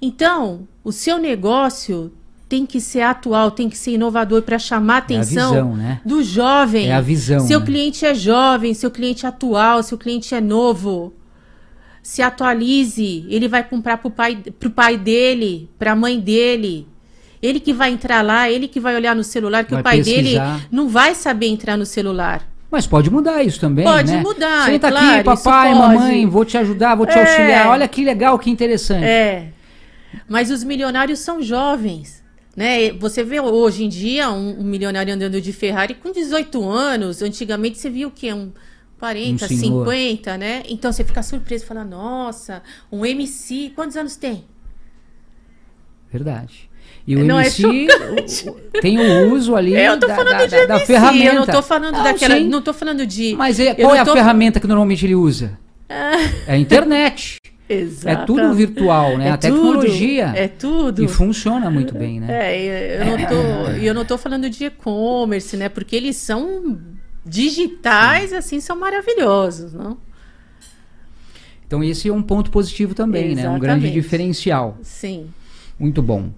[0.02, 2.12] Então, o seu negócio
[2.52, 5.76] tem que ser atual, tem que ser inovador para chamar a É a atenção visão,
[5.78, 6.02] né?
[6.04, 6.90] do jovem.
[6.90, 7.66] É a visão, Seu né?
[7.66, 11.14] cliente é jovem, seu cliente é atual, seu cliente é novo.
[12.04, 16.86] Se atualize, ele vai comprar pro pai, pro pai dele, pra mãe dele.
[17.42, 19.98] Ele que vai entrar lá, ele que vai olhar no celular, que Vai o pai
[20.04, 20.56] pesquisar.
[20.56, 22.42] dele não vai saber entrar no celular.
[22.70, 24.22] Mas pode mudar isso também, Pode né?
[24.22, 25.94] mudar, Senta é aqui, claro, papai, isso pode.
[25.98, 27.22] mamãe, vou te ajudar, vou te É.
[27.22, 27.68] auxiliar.
[27.68, 29.06] Olha que legal, que interessante.
[29.06, 29.48] É.
[30.28, 32.21] Mas os milionários são jovens.
[32.56, 32.92] Né?
[32.94, 37.22] Você vê hoje em dia um, um milionário andando de Ferrari com 18 anos.
[37.22, 38.34] Antigamente você viu o quê?
[38.34, 38.52] Um
[39.00, 39.86] 40, Um senhor.
[39.88, 40.64] 50, né?
[40.68, 44.44] Então você fica surpreso e fala: Nossa, um MC, quantos anos tem?
[46.12, 46.70] Verdade.
[47.08, 47.66] E o Não, é MC
[48.48, 50.86] o- tem o uso ali É, eu tô da, falando da- de da- da MC,
[50.86, 51.26] ferramenta.
[51.26, 52.36] eu não tô falando Não, daquela.
[52.36, 52.48] sim.
[52.48, 53.34] Não tô falando de.
[53.36, 55.58] Mas é- qual é a tô- ferramenta que normalmente ele usa?
[55.90, 57.38] É a internet.
[58.06, 59.28] É tudo virtual, né?
[59.28, 60.28] É a tecnologia.
[60.28, 61.04] Tudo, é tudo.
[61.04, 62.28] E funciona muito bem, né?
[62.30, 65.70] É, eu não tô, e eu não tô falando de e-commerce, né?
[65.70, 66.78] Porque eles são
[67.26, 69.98] digitais, assim, são maravilhosos, não?
[71.66, 73.50] Então esse é um ponto positivo também, né?
[73.50, 73.94] Um grande Exatamente.
[73.94, 74.78] diferencial.
[74.82, 75.28] Sim.
[75.80, 76.32] Muito bom.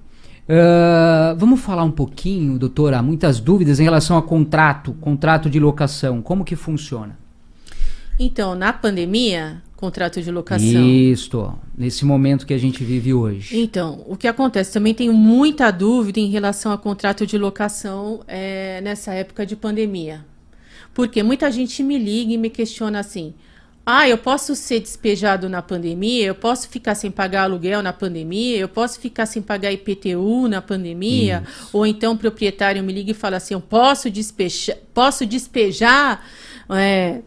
[0.48, 6.22] Ah, vamos falar um pouquinho, doutora, muitas dúvidas em relação a contrato, contrato de locação.
[6.22, 7.18] Como que funciona?
[8.20, 10.88] Então, na pandemia, contrato de locação.
[10.88, 13.60] Isto, nesse momento que a gente vive hoje.
[13.60, 14.72] Então, o que acontece?
[14.72, 20.26] Também tenho muita dúvida em relação a contrato de locação é, nessa época de pandemia.
[20.94, 23.34] Porque muita gente me liga e me questiona assim:
[23.86, 28.58] ah, eu posso ser despejado na pandemia, eu posso ficar sem pagar aluguel na pandemia,
[28.58, 31.70] eu posso ficar sem pagar IPTU na pandemia, Isso.
[31.74, 36.26] ou então o proprietário me liga e fala assim: eu posso despejar, posso despejar
[36.70, 37.22] é,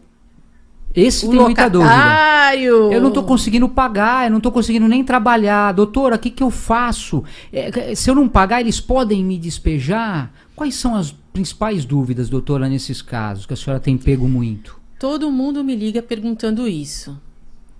[0.97, 2.55] esse o tem muita dúvida.
[2.91, 5.71] Eu não estou conseguindo pagar, eu não estou conseguindo nem trabalhar.
[5.71, 7.23] Doutora, o que, que eu faço?
[7.53, 10.33] É, se eu não pagar, eles podem me despejar?
[10.55, 14.79] Quais são as principais dúvidas, doutora, nesses casos que a senhora tem pego muito?
[14.97, 17.15] Todo mundo me liga perguntando isso.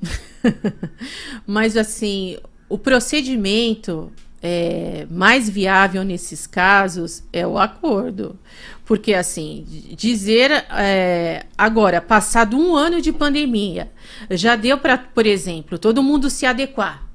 [1.48, 2.38] Mas assim,
[2.70, 4.12] o procedimento
[4.50, 8.40] é, mais viável nesses casos é o acordo.
[8.86, 9.66] Porque, assim,
[9.98, 13.92] dizer é, agora, passado um ano de pandemia,
[14.32, 17.06] já deu para, por exemplo, todo mundo se adequar.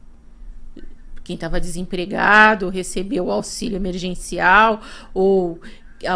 [1.24, 4.82] Quem estava desempregado recebeu auxílio emergencial
[5.14, 5.58] ou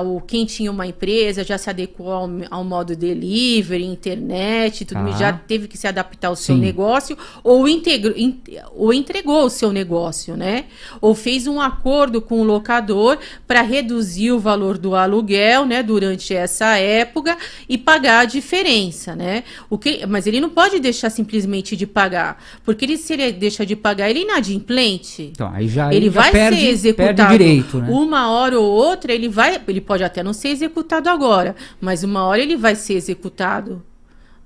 [0.05, 5.13] o, quem tinha uma empresa já se adequou ao, ao modo delivery, internet, tudo ah.
[5.13, 6.61] já teve que se adaptar ao seu Sim.
[6.61, 8.41] negócio, ou, integro, in,
[8.75, 10.65] ou entregou o seu negócio, né?
[11.01, 16.35] Ou fez um acordo com o locador para reduzir o valor do aluguel, né, durante
[16.35, 17.37] essa época
[17.69, 19.45] e pagar a diferença, né?
[19.71, 23.65] O que, mas ele não pode deixar simplesmente de pagar, porque ele, se ele deixa
[23.65, 25.31] de pagar, ele é inadimplente.
[25.33, 27.89] Então, aí já, ele, ele já vai perde, ser executado direito, né?
[27.91, 32.25] uma hora ou outra, ele vai ele pode até não ser executado agora, mas uma
[32.25, 33.83] hora ele vai ser executado.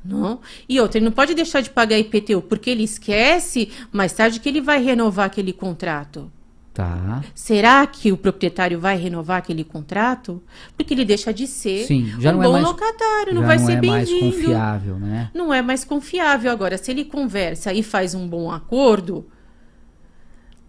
[0.05, 0.41] Não?
[0.69, 4.49] E outra, ele não pode deixar de pagar IPTU, porque ele esquece mais tarde que
[4.49, 6.31] ele vai renovar aquele contrato.
[6.73, 7.23] Tá.
[7.35, 10.43] Será que o proprietário vai renovar aquele contrato?
[10.77, 13.43] Porque ele deixa de ser Sim, já um não é bom é mais, locatário, não
[13.43, 14.21] vai não ser é bem-vindo.
[14.21, 15.31] mais confiável, né?
[15.35, 16.51] Não é mais confiável.
[16.51, 19.27] Agora, se ele conversa e faz um bom acordo,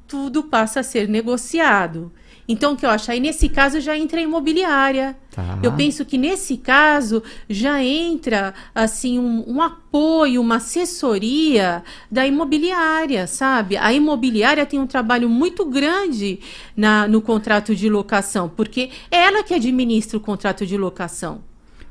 [0.08, 2.12] tudo passa a ser negociado.
[2.52, 3.10] Então, o que eu acho?
[3.10, 5.16] Aí, nesse caso, já entra a imobiliária.
[5.32, 5.58] Tá.
[5.64, 11.82] Eu penso que, nesse caso, já entra, assim, um, um, apoio, uma assessoria
[12.12, 13.78] da imobiliária, sabe?
[13.78, 16.40] A imobiliária tem um trabalho muito grande
[16.76, 21.42] na, no contrato de locação, porque é ela que administra o contrato de locação.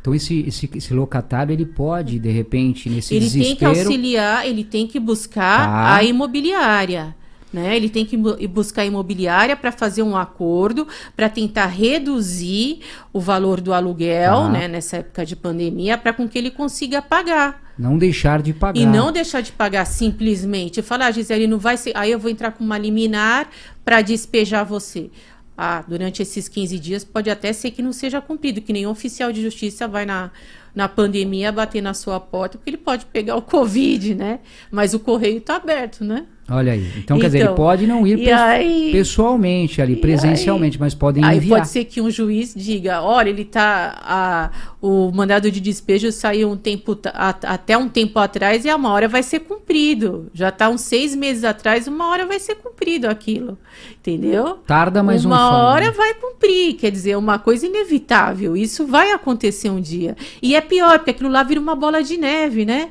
[0.01, 3.49] Então esse, esse, esse, locatário ele pode de repente nesse ele desespero...
[3.49, 5.95] tem que auxiliar, ele tem que buscar tá.
[5.97, 7.15] a imobiliária.
[7.53, 7.77] Né?
[7.77, 10.87] Ele tem que ir buscar imobiliária para fazer um acordo
[11.17, 12.81] para tentar reduzir
[13.13, 14.49] o valor do aluguel, tá.
[14.49, 17.61] né, nessa época de pandemia, para com que ele consiga pagar.
[17.77, 18.79] Não deixar de pagar.
[18.79, 20.81] E não deixar de pagar simplesmente.
[20.83, 21.97] Falar, ah, Gisele, não vai ser.
[21.97, 23.49] Aí eu vou entrar com uma liminar
[23.85, 25.11] para despejar você.
[25.57, 29.33] Ah, durante esses 15 dias pode até ser que não seja cumprido, que nenhum oficial
[29.33, 30.31] de justiça vai na,
[30.75, 34.41] na pandemia bater na sua porta, porque ele pode pegar o Covid, né?
[34.71, 36.27] Mas o correio está aberto, né?
[36.51, 36.85] Olha aí.
[36.97, 40.95] Então, quer dizer, ele então, pode não ir pe aí, pessoalmente ali, presencialmente, aí, mas
[40.95, 41.59] podem aí enviar.
[41.59, 44.51] Aí pode ser que um juiz diga, olha, ele tá a,
[44.83, 48.91] o mandado de despejo saiu um tempo a, até um tempo atrás e a uma
[48.91, 50.27] hora vai ser cumprido.
[50.35, 53.57] Já está uns seis meses atrás, uma hora vai ser cumprido aquilo,
[53.99, 54.59] entendeu?
[54.67, 55.93] Tarda mais uma um hora né?
[55.93, 58.57] vai cumprir, quer dizer, uma coisa inevitável.
[58.57, 60.17] Isso vai acontecer um dia.
[60.43, 62.91] E é pior, porque aquilo lá vira uma bola de neve, né?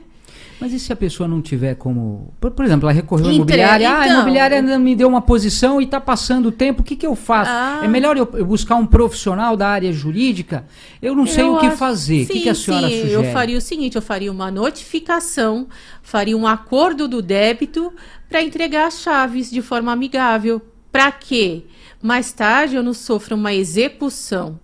[0.59, 2.33] Mas e se a pessoa não tiver como.
[2.39, 4.15] Por, por exemplo, ela recorreu à imobiliária, então, ah, a então.
[4.17, 7.49] imobiliária me deu uma posição e está passando o tempo, o que, que eu faço?
[7.51, 7.81] Ah.
[7.83, 10.65] É melhor eu, eu, buscar um profissional da área jurídica?
[11.01, 12.25] Eu não sei o que fazer.
[12.25, 13.13] Sim, o que, que a senhora sim, sugere?
[13.13, 15.67] Eu faria o seguinte: eu faria uma notificação,
[16.01, 17.93] faria um acordo do débito
[18.27, 20.61] para entregar as chaves de forma amigável.
[20.91, 21.63] Para quê?
[22.01, 24.59] Mais tarde eu não sofra uma execução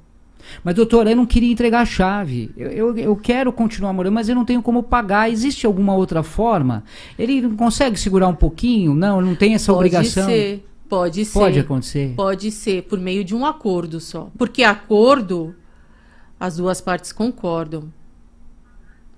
[0.64, 2.52] mas, doutor, eu não queria entregar a chave.
[2.56, 5.30] Eu, eu, eu, quero continuar morando, mas eu não tenho como pagar.
[5.30, 6.84] Existe alguma outra forma?
[7.18, 8.94] Ele não consegue segurar um pouquinho?
[8.94, 10.26] Não, não tem essa pode obrigação?
[10.26, 11.40] Ser, pode ser.
[11.40, 12.14] Pode acontecer?
[12.16, 14.30] Pode ser, por meio de um acordo só.
[14.38, 15.56] Porque acordo,
[16.40, 17.92] as duas partes concordam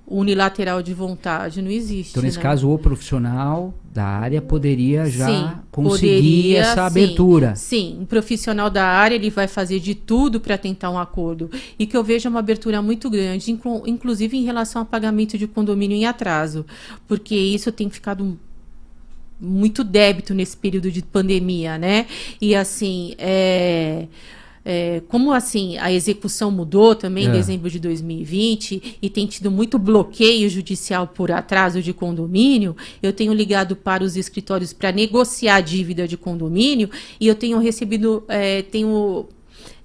[0.07, 2.11] unilateral de vontade não existe.
[2.11, 2.43] Então, nesse né?
[2.43, 7.55] caso, o profissional da área poderia já sim, conseguir poderia, essa abertura.
[7.55, 11.51] Sim, sim, um profissional da área ele vai fazer de tudo para tentar um acordo.
[11.77, 15.45] E que eu vejo uma abertura muito grande, inclu inclusive em relação ao pagamento de
[15.45, 16.65] condomínio em atraso.
[17.05, 18.39] Porque isso tem ficado
[19.39, 22.07] muito débito nesse período de pandemia, né?
[22.39, 24.07] E assim, é
[24.69, 27.29] é, como assim a execução mudou também é.
[27.29, 33.13] em dezembro de 2020 e tem tido muito bloqueio judicial por atraso de condomínio, eu
[33.13, 38.25] tenho ligado para os escritórios para negociar a dívida de condomínio e eu tenho recebido,
[38.27, 39.29] é, tenho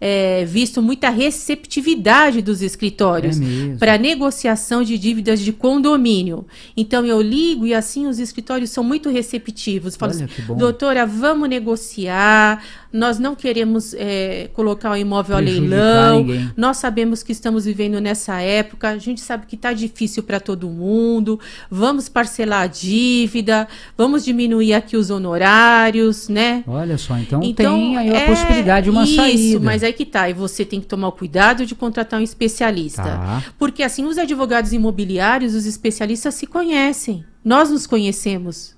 [0.05, 6.45] é, visto muita receptividade dos escritórios É para negociação de dívidas de condomínio.
[6.77, 9.97] Então eu ligo e assim os escritórios são muito receptivos.
[10.01, 10.27] Olha assim,
[10.59, 12.65] doutora, vamos negociar.
[12.93, 16.19] Nós não queremos é, colocar o imóvel a leilão.
[16.19, 16.51] ninguém.
[16.57, 18.89] Nós sabemos que estamos vivendo nessa época.
[18.91, 21.39] A gente sabe que está difícil para todo mundo.
[21.71, 23.67] Vamos parcelar a dívida.
[23.97, 26.65] Vamos diminuir aqui os honorários, né?
[26.67, 29.61] Olha só, então, Então, tem aí a é possibilidade de uma isso, saída.
[29.61, 30.29] mas aí que tá.
[30.29, 33.03] E você tem que tomar o cuidado de contratar um especialista.
[33.03, 33.45] Tá.
[33.59, 37.25] Porque assim, os advogados imobiliários, os especialistas se conhecem.
[37.45, 38.77] Nós nos conhecemos.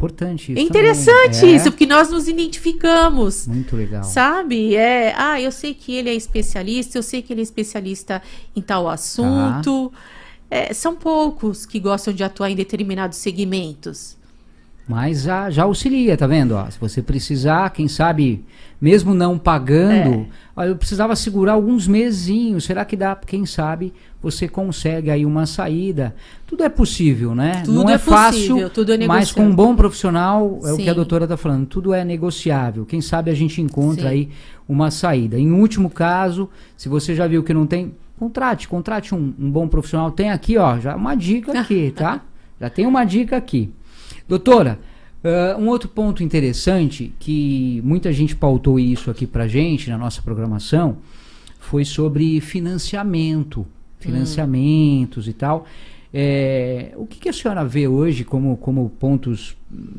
[0.00, 0.58] Importante isso.
[0.58, 1.54] é interessante também.
[1.54, 3.46] É, isso, porque nós nos identificamos.
[3.46, 4.02] Muito legal.
[4.02, 4.74] Sabe?
[4.74, 8.22] É, ah, eu sei que ele é especialista, eu sei que ele é especialista
[8.56, 9.92] em tal assunto.
[10.50, 14.16] É, são poucos que gostam de atuar em determinados segmentos.
[14.88, 16.52] Mas já, já auxilia, tá vendo?
[16.56, 18.44] Ó, se você precisar, quem sabe,
[18.80, 20.26] mesmo não pagando,
[20.56, 20.68] É.
[20.68, 22.64] eu precisava segurar alguns mesinhos.
[22.64, 23.14] Será que dá?
[23.14, 26.14] Quem sabe você consegue aí uma saída.
[26.46, 27.62] Tudo é possível, né?
[27.64, 29.34] Tudo não é, é fácil, possível, tudo é mas negociável.
[29.44, 30.94] com um bom profissional, é o que a Sim.
[30.96, 32.84] doutora está falando, tudo é negociável.
[32.84, 34.08] Quem sabe a gente encontra Sim.
[34.08, 34.28] aí
[34.68, 35.38] uma saída.
[35.38, 39.68] Em último caso, se você já viu que não tem, contrate, contrate um, um bom
[39.68, 40.10] profissional.
[40.10, 42.22] Tem aqui, ó, já uma dica aqui, tá?
[42.60, 43.72] Já tem uma dica aqui.
[44.30, 44.78] Doutora,
[45.24, 50.22] ah, um outro ponto interessante que muita gente pautou isso aqui pra gente na nossa
[50.22, 50.98] programação
[51.58, 53.66] foi sobre financiamento,
[53.98, 55.66] financiamentos e tal.
[56.14, 59.56] É, o que, que a senhora vê hoje como, como pontos,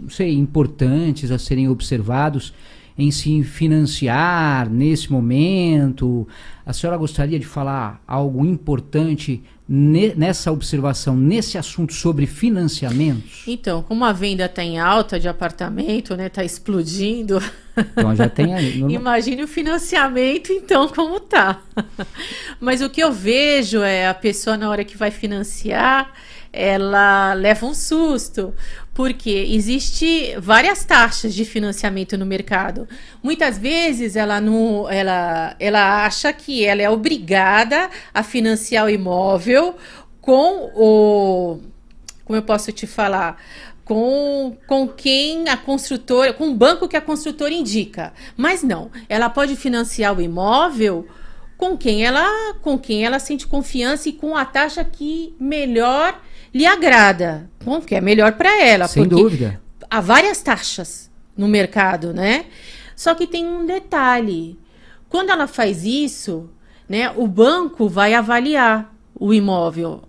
[0.10, 2.54] sei, importantes a serem observados
[2.98, 6.26] em se financiar nesse momento?
[6.66, 9.44] A senhora gostaria de falar algo importante
[9.74, 13.44] ne- nessa observação, nesse assunto sobre financiamentos?
[13.48, 16.28] Então, como a venda está em alta de apartamento, né?
[16.28, 17.42] Está explodindo.
[17.78, 18.76] Então já tem aí.
[18.80, 21.62] norma- Imagine o financiamento, então, como tá.
[22.60, 26.12] Mas o que eu vejo é a pessoa, na hora que vai financiar,
[26.54, 28.54] ela leva um susto,
[28.94, 32.88] porque existe várias taxas de financiamento no mercado.
[33.24, 39.76] Muitas vezes ela não, ela, ela acha que ela é obrigada a financiar o imóvel
[40.20, 41.60] com o,
[42.26, 43.38] como eu posso te falar,
[43.84, 48.14] com, com quem a construtora, com o banco que a construtora indica.
[48.38, 51.08] Mas não, ela pode financiar o imóvel
[51.58, 56.20] com quem ela, com quem ela sente confiança e com a taxa que melhor
[56.54, 59.62] lhe agrada, com que é melhor para ela, Sem porque dúvida.
[59.90, 62.46] há várias taxas no mercado, né?
[62.96, 64.60] Só que tem um detalhe.
[65.10, 66.50] Quando ela faz isso,
[66.88, 70.02] né, o banco vai avaliar o imóvel.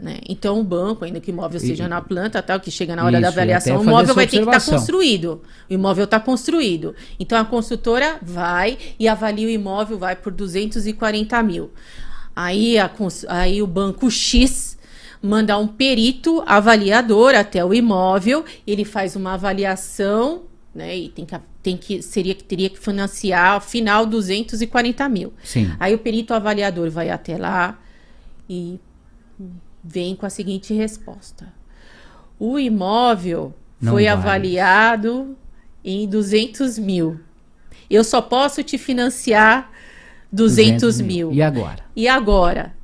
[0.00, 0.18] Né?
[0.28, 3.02] Então, o banco, ainda que o imóvel seja E- na planta, tal, que chega na
[3.04, 4.78] hora da Isso, e avaliação, o imóvel vai ter que estar observação.
[4.78, 5.42] construído.
[5.68, 6.94] O imóvel está construído.
[7.18, 11.72] Então, a construtora vai e avalia o imóvel, vai por 240 mil.
[12.34, 12.88] Aí, a
[13.28, 14.77] aí o banco X
[15.22, 20.42] manda um perito avaliador até o imóvel, ele faz uma avaliação,
[20.74, 20.96] né?
[20.96, 25.32] E tem que, tem que seria que teria que financiar ao final 240 mil.
[25.42, 25.72] Sim.
[25.80, 27.78] Aí o perito avaliador vai até lá
[28.48, 28.78] e
[29.82, 31.52] vem com a seguinte resposta:
[32.38, 34.08] o imóvel Não foi vale.
[34.08, 35.36] avaliado
[35.84, 37.18] em 200 mil.
[37.90, 39.70] Eu só posso te financiar
[40.30, 41.32] 200, mil.
[41.32, 41.84] E agora?
[41.96, 42.74] E agora?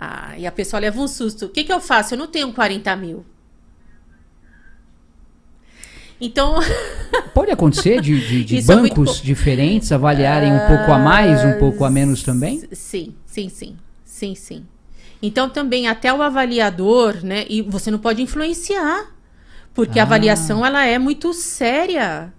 [0.00, 1.46] Ah, e a pessoa leva um susto.
[1.46, 2.14] O que, que eu faço?
[2.14, 3.24] Eu não tenho 40 mil.
[6.20, 6.58] Então,
[7.34, 11.58] Pode acontecer de, de- de é bancos co- diferentes avaliarem um pouco a mais, um
[11.58, 12.62] pouco a menos também?
[12.72, 13.76] Sim, sim, sim.
[14.04, 14.66] Sim, sim.
[15.22, 17.46] Então também até o avaliador, né?
[17.48, 19.14] E você não pode influenciar,
[19.74, 20.06] porque a Ah.
[20.06, 22.32] avaliação ela é muito séria,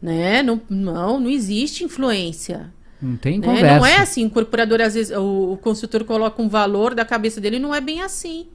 [0.00, 0.42] né?
[0.42, 2.72] Não, não, não existe influência.
[3.00, 3.46] Não tem né?
[3.46, 3.76] conversa.
[3.78, 7.40] Não é assim, o incorporador às vezes o, o consultor coloca um valor da cabeça
[7.40, 8.46] dele, não é bem assim.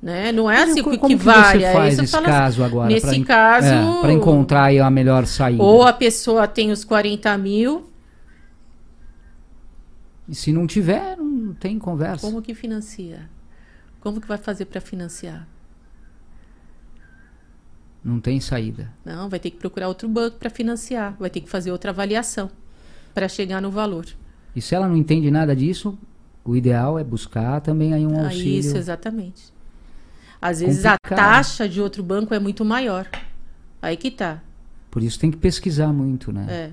[0.00, 0.30] Né?
[0.32, 2.88] Não é Mas assim como que que você faz Aí você esse fala caso agora?
[2.88, 5.62] nesse pra caso- é, pra encontrar aí a melhor saída.
[5.62, 7.90] Ou a pessoa tem os 40 mil,
[10.28, 12.26] E se não tiver, não tem conversa.
[12.26, 13.28] Como que financia?
[14.00, 15.48] Como que vai fazer para financiar?
[18.04, 18.92] Não tem saída.
[19.04, 22.50] Não, vai ter que procurar outro banco para financiar, vai ter que fazer outra avaliação
[23.14, 24.04] para chegar no valor.
[24.54, 25.96] E se ela não entende nada disso,
[26.44, 28.58] o ideal é buscar também aí um Ah, auxílio.
[28.60, 29.52] isso, exatamente.
[30.42, 31.16] Às vezes a Complicado.
[31.18, 33.08] taxa de outro banco é muito maior.
[33.80, 34.42] Aí que tá.
[34.90, 36.46] Por isso tem que pesquisar muito, né?
[36.48, 36.70] É.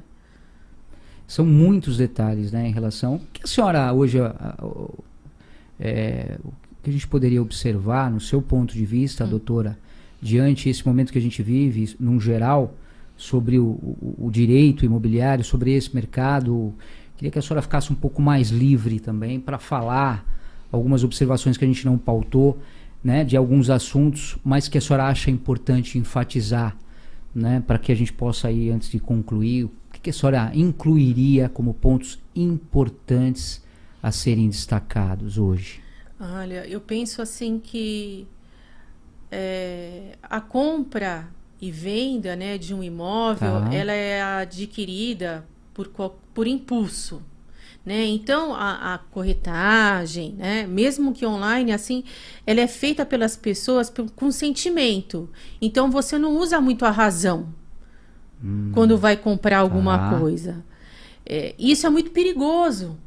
[1.28, 3.16] São muitos detalhes, né, em relação.
[3.16, 5.00] O que a senhora hoje, a- a- o-
[5.80, 6.52] é, o
[6.84, 8.88] que a gente poderia observar, no seu ponto de Hum.
[8.88, 9.78] vista, doutora,
[10.22, 12.74] diante esse momento que a gente vive, num geral,
[13.22, 16.74] sobre o, o, o direito imobiliário, sobre esse mercado.
[17.15, 20.26] Queria que a senhora ficasse um pouco mais livre também para falar
[20.72, 22.59] algumas observações que a gente não pautou,
[23.03, 26.76] né, de alguns assuntos, mas que a senhora acha importante enfatizar,
[27.34, 30.51] né, para que a gente possa aí antes de concluir, o que, que a senhora
[30.55, 33.63] incluiria como pontos importantes
[34.01, 35.80] a serem destacados hoje?
[36.19, 38.28] Olha, eu penso assim que
[39.32, 41.28] é, a compra
[41.62, 43.74] e venda né, de um imóvel, Tá.
[43.74, 45.88] ela é adquirida por,
[46.34, 47.22] por impulso.
[47.86, 48.05] Né?
[48.05, 50.68] Então, a, a corretagem, né?
[50.68, 52.03] mesmo que online, assim,
[52.45, 55.30] ela é feita pelas pessoas com sentimento.
[55.62, 57.49] Então, você não usa muito a razão
[58.74, 60.20] quando vai comprar alguma Tá.
[60.20, 60.66] coisa.
[61.26, 62.97] É, isso é muito perigoso,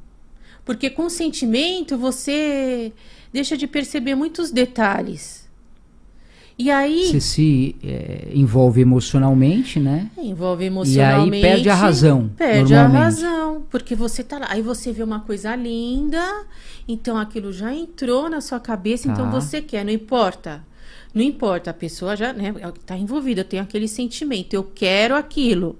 [0.64, 2.92] porque com sentimento você
[3.32, 5.43] deixa de perceber muitos detalhes.
[6.56, 10.08] E aí Você se eh, envolve emocionalmente, né?
[10.16, 11.42] envolve emocionalmente.
[11.42, 15.56] perde a razão, Perde a razão, porque você tá lá, aí você vê uma coisa
[15.56, 16.22] linda,
[16.86, 19.40] então aquilo já entrou na sua cabeça, então Tá.
[19.40, 20.64] você quer, não importa.
[21.12, 22.54] Não importa, a pessoa já, né,
[22.86, 25.76] tá envolvida, tem aquele sentimento, eu quero aquilo.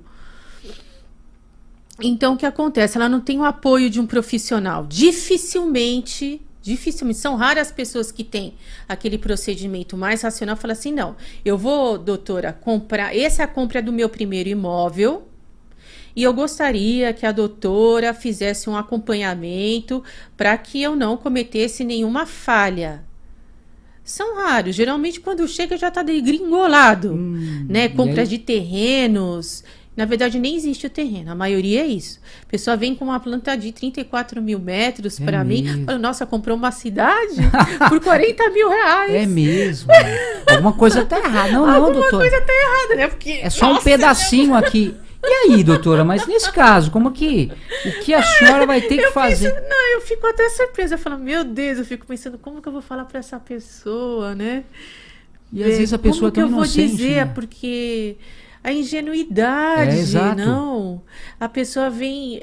[2.02, 2.96] Então, o que acontece?
[2.96, 4.84] Ela não tem o apoio de um profissional.
[4.88, 8.54] Dificilmente, dificilmente, são raras as pessoas que têm
[8.88, 10.56] aquele procedimento mais racional.
[10.56, 15.28] Fala assim, não, eu vou, doutora, comprar, essa é a compra do meu primeiro imóvel,
[16.16, 20.02] e eu gostaria que a doutora fizesse um acompanhamento
[20.36, 23.04] para que eu não cometesse nenhuma falha.
[24.02, 24.76] São raros.
[24.76, 27.14] Geralmente, quando chega, já está degringolado.
[27.68, 27.86] né?
[27.86, 28.28] e Compra aí?
[28.28, 29.64] de terrenos.
[29.96, 31.30] Na verdade, nem existe o terreno.
[31.30, 32.18] A maioria é isso.
[32.42, 35.84] A pessoa vem com uma planta de 34 mil metros É para mim.
[35.86, 37.36] Fala, Nossa, comprou uma cidade
[37.88, 39.12] por 40 mil reais.
[39.12, 39.90] É mesmo.
[40.50, 41.52] Alguma coisa tá errada.
[41.52, 42.28] Não, não, Alguma doutora.
[42.28, 43.06] coisa tá errada, né?
[43.08, 44.96] Porque, É só um nossa, pedacinho aqui.
[45.26, 46.04] E aí, doutora?
[46.04, 47.50] Mas nesse caso, como que
[47.86, 49.52] o que a senhora vai ter que Eu fazer?
[49.54, 50.94] penso- não, eu fico até surpresa.
[50.96, 54.34] Eu falo, meu Deus, eu fico pensando, como que eu vou falar para essa pessoa,
[54.34, 54.64] né?
[55.52, 57.24] E às vezes a Como pessoa é que eu vou dizer?
[57.24, 57.32] né?
[57.34, 58.16] Porque
[58.64, 60.36] a ingenuidade, É, exato.
[60.40, 61.02] não.
[61.38, 62.42] A pessoa vem é,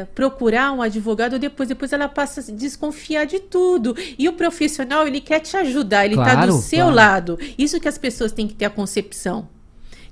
[0.00, 3.96] é, procurar um advogado depois, depois ela passa a desconfiar de tudo.
[4.16, 6.94] E o profissional, ele quer te ajudar, ele está Claro, do seu claro.
[6.94, 7.38] lado.
[7.58, 9.48] Isso que as pessoas têm que ter a concepção.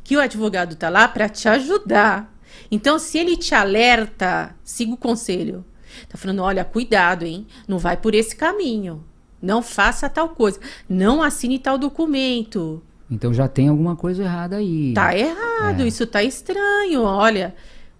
[0.02, 2.36] Que o advogado está lá para te ajudar.
[2.68, 5.64] Então, se ele te alerta, siga o conselho.
[6.08, 7.46] Tá falando, olha, cuidado, hein?
[7.68, 9.04] Não vai por esse caminho.
[9.40, 10.58] Não faça tal coisa.
[10.88, 12.82] Não assine tal documento.
[13.10, 14.92] Então já tem alguma coisa errada aí.
[14.94, 15.86] Tá errado, É.
[15.86, 17.02] isso tá estranho.
[17.02, 17.54] Olha,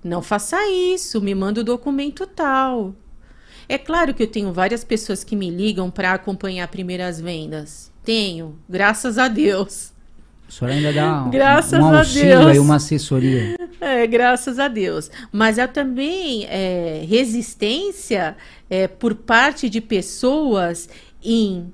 [0.05, 2.95] não faça isso, me manda o documento tal.
[3.69, 7.91] É claro que eu tenho várias pessoas que me ligam para acompanhar primeiras vendas.
[8.05, 9.93] Tenho, graças a Deus.
[10.49, 12.47] A senhora ainda dá um, Graças um a auxílio Deus.
[12.47, 13.57] aí, uma assessoria.
[13.83, 15.11] É, graças a Deus.
[15.33, 18.37] Mas há também é, resistência
[18.69, 20.87] é, por parte de pessoas
[21.25, 21.73] em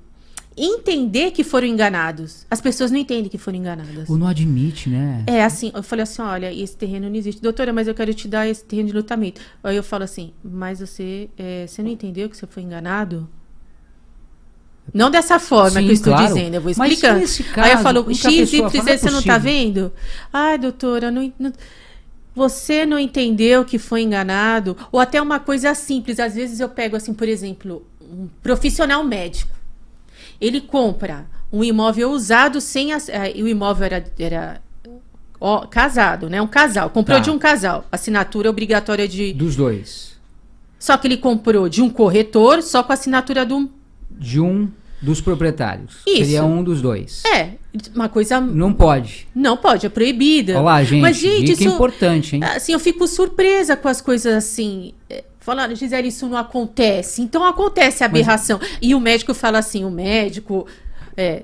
[0.57, 2.45] entender que foram enganados.
[2.49, 4.09] As pessoas não entendem que foram enganadas.
[4.09, 5.23] Ou não admite, né?
[5.27, 7.41] É assim, eu falei assim, olha, esse terreno não existe.
[7.41, 9.39] Doutora, mas eu quero te dar esse terreno de lutamento.
[9.63, 13.29] Aí eu falo assim, mas você, é, você não entendeu que você foi enganado?
[14.93, 16.27] Não dessa forma Sim, que eu estou claro.
[16.33, 17.19] dizendo, eu vou Mas explicando.
[17.19, 19.91] nesse Aí eu caso, falo, X, Y, "Não é Z, você não tá possível." vendo?
[20.31, 21.53] Ai, doutora, não, não-
[22.33, 24.77] você não entendeu que foi enganado?
[24.91, 29.56] Ou até uma coisa simples, às vezes eu pego assim, por exemplo, um profissional médico.
[30.39, 34.61] Ele compra um imóvel usado sem as, eh, e o imóvel era, era
[35.39, 36.41] ó, casado, né?
[36.41, 37.23] Um casal, comprou Tá.
[37.23, 39.33] de um casal, assinatura obrigatória de.
[39.33, 40.15] Dos dois.
[40.79, 43.69] Só que ele comprou de um corretor, só com a assinatura do.
[44.11, 44.69] De um
[45.01, 45.97] dos proprietários.
[46.07, 46.17] Isso.
[46.17, 47.23] Seria um dos dois.
[47.25, 47.51] É,
[47.95, 49.27] uma coisa Não pode.
[49.33, 50.53] não pode, é proibida.
[50.53, 51.01] Olha lá, gente.
[51.01, 52.43] Mas gente, dica isso importante, hein?
[52.43, 54.93] assim, eu fico surpresa com as coisas assim.
[55.47, 57.21] Falando, Gisele, isso não acontece.
[57.21, 58.59] Então acontece a aberração.
[58.81, 60.67] E o médico fala assim: o médico.
[61.15, 61.43] É,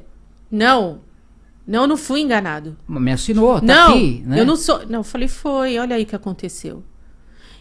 [0.51, 0.99] não,
[1.66, 2.76] não, não fui enganado.
[2.86, 4.41] Me assinou, tá não, aqui, né?
[4.41, 4.86] eu não sou.
[4.88, 6.84] Não, eu falei, foi, olha aí o que aconteceu.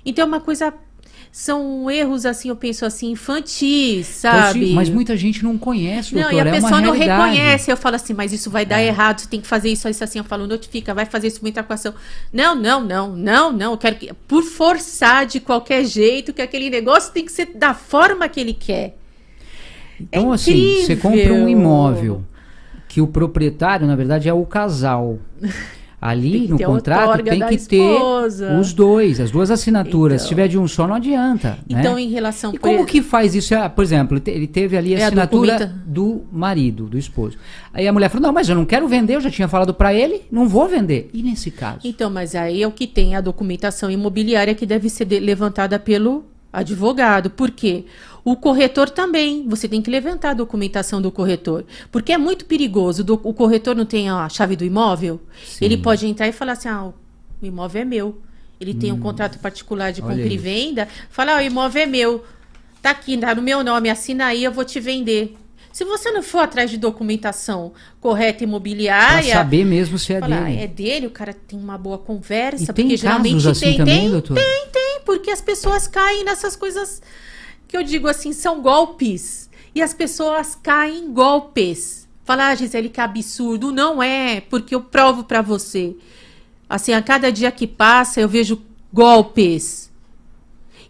[0.05, 0.75] Então é uma coisa.
[1.35, 4.75] São erros, assim, eu penso assim, infantis, sabe?
[4.75, 6.51] mas muita gente não conhece, Não, doutora.
[6.51, 7.11] e a é pessoa não realidade.
[7.11, 7.41] É.
[7.41, 7.71] reconhece.
[7.73, 10.19] Eu falo assim, mas isso vai dar errado, você tem que fazer isso, isso assim.
[10.19, 11.95] Eu falo, notifica, vai fazer isso com muita ação.
[12.31, 13.73] Não, não, não, não, não.
[13.73, 14.13] Eu quero que.
[14.29, 18.53] Por forçar de qualquer jeito, que aquele negócio tem que ser da forma que ele
[18.53, 18.99] quer.
[19.99, 22.23] Então, É assim, você compra um imóvel
[22.87, 25.19] que o proprietário, na verdade, é o casal.
[26.03, 28.49] Ali no a contrato tem que esposa.
[28.49, 30.17] ter os dois, as duas assinaturas.
[30.17, 30.25] Então.
[30.25, 31.59] Se tiver de um só, não adianta.
[31.69, 32.01] Então, né?
[32.03, 33.55] em relação E como ex- que faz isso?
[33.55, 36.87] Ah, Por exemplo, ele te- ele teve ali a É a assinatura documenta- do marido,
[36.87, 37.39] do esposo.
[37.73, 39.95] Aí a mulher falou: Não, mas eu não quero vender, eu já tinha falado pra
[39.95, 41.09] ele, não vou vender.
[41.15, 41.79] E nesse caso?
[41.85, 46.25] Então, mas aí é o que tem a documentação imobiliária que deve ser levantada pelo
[46.53, 47.31] advogado.
[47.31, 47.85] Por quê?
[48.25, 49.49] O corretor também.
[49.49, 51.65] Você tem que levantar a documentação do corretor.
[51.91, 53.05] Porque é muito perigoso.
[53.25, 55.21] o corretor não tem a chave do imóvel.
[55.45, 55.65] Sim.
[55.65, 56.85] Ele pode entrar e falar assim: ah,
[57.41, 58.23] o imóvel é meu.
[58.61, 60.07] Ele tem um contrato particular de Hum.
[60.07, 60.89] Compra e venda.
[61.11, 62.25] Fala: ah, o imóvel é meu.
[62.81, 65.37] Tá aqui, tá no meu nome, assina aí, eu vou te vender.
[65.73, 70.45] Se você não for atrás de documentação correta Pra imobiliária, saber mesmo se é Falar,
[70.45, 70.59] dele.
[70.61, 73.77] é dele, o cara tem uma boa conversa, E tem porque geralmente casos assim tem,
[73.79, 74.35] também, tem, doutor?
[74.37, 77.01] tem, tem, porque as pessoas caem nessas coisas
[77.73, 79.49] que eu digo assim, são golpes.
[79.75, 82.07] E as pessoas caem em golpes.
[82.23, 83.73] Falar, ah, Gisele, que absurdo.
[83.73, 85.97] Não é, porque eu provo pra você.
[86.69, 88.61] Assim, a cada dia que passa, eu vejo
[88.93, 89.91] golpes.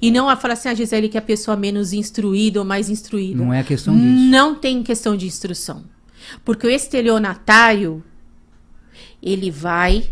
[0.01, 2.91] E não a falar assim, a Gisele, que é a pessoa menos instruída ou mais
[2.91, 3.37] instruída.
[3.41, 4.09] Não é questão disso.
[4.25, 5.85] Não tem questão de instrução.
[6.45, 8.03] Porque o estelionatário,
[9.23, 10.11] ele vai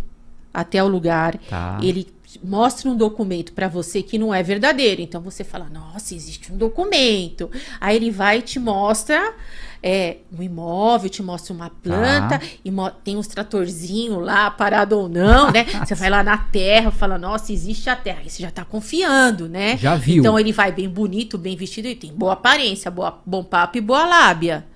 [0.55, 1.81] até o lugar, Tá.
[1.83, 2.07] ele
[2.43, 5.01] mostra um documento para você que não é verdadeiro.
[5.01, 7.51] Então você fala, nossa, existe um documento.
[7.81, 9.35] Aí ele vai e te mostra
[9.83, 12.45] é, um imóvel, te mostra uma planta, Tá.
[12.65, 12.71] e
[13.03, 15.65] tem uns tratorzinhos lá, parado ou não, né?
[15.85, 18.21] Você vai lá na terra, fala, nossa, existe a terra.
[18.23, 19.77] Aí você já tá confiando, né?
[19.79, 20.19] Já viu.
[20.19, 23.81] Então ele vai bem bonito, bem vestido, e tem boa aparência, boa, bom papo e
[23.81, 24.67] boa lábia.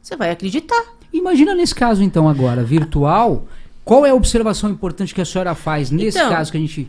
[0.00, 0.82] Você vai acreditar.
[1.12, 3.46] Imagina nesse caso, então, agora, virtual.
[3.84, 6.88] Qual é a observação importante que a senhora faz nesse Então, caso que a gente.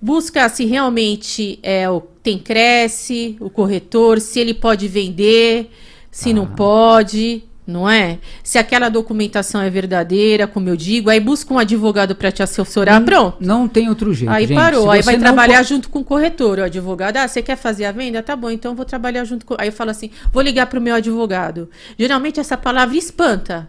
[0.00, 5.70] Busca se realmente é o tem cresce, o corretor, se ele pode vender,
[6.10, 8.18] se não pode, não é?
[8.42, 13.02] Se aquela documentação é verdadeira, como eu digo, aí busca um advogado para te assessorar,
[13.04, 13.36] pronto.
[13.40, 14.30] Não tem outro jeito.
[14.32, 14.56] Aí gente.
[14.56, 17.16] parou, aí vai não trabalhar co- junto com o corretor, o advogado.
[17.16, 18.22] Ah, você quer fazer a venda?
[18.22, 19.54] Tá bom, então vou trabalhar junto com.
[19.58, 21.70] Aí eu falo assim: vou ligar pro meu advogado.
[21.98, 23.68] Geralmente essa palavra espanta.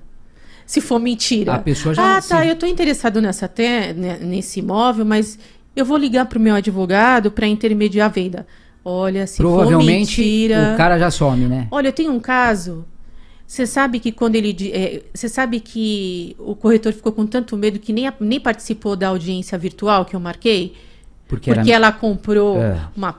[0.65, 1.53] Se for mentira.
[1.53, 3.93] A pessoa já Ah, tá, eu tô interessado nessa te...
[3.93, 5.39] nesse imóvel, mas
[5.79, 8.47] eu vou ligar pro meu advogado para intermediar a venda.
[8.83, 10.71] Olha, se Provavelmente for mentira.
[10.73, 11.67] o cara já some, né?
[11.69, 12.85] Olha, eu tenho um caso.
[13.45, 14.55] Você sabe que quando ele.
[14.73, 19.09] é, Você sabe que o corretor ficou com tanto medo que nem, nem participou da
[19.09, 20.73] audiência virtual que eu marquei?
[21.27, 21.85] Porque, Porque era.
[21.87, 22.79] ela comprou É.
[22.95, 23.13] uma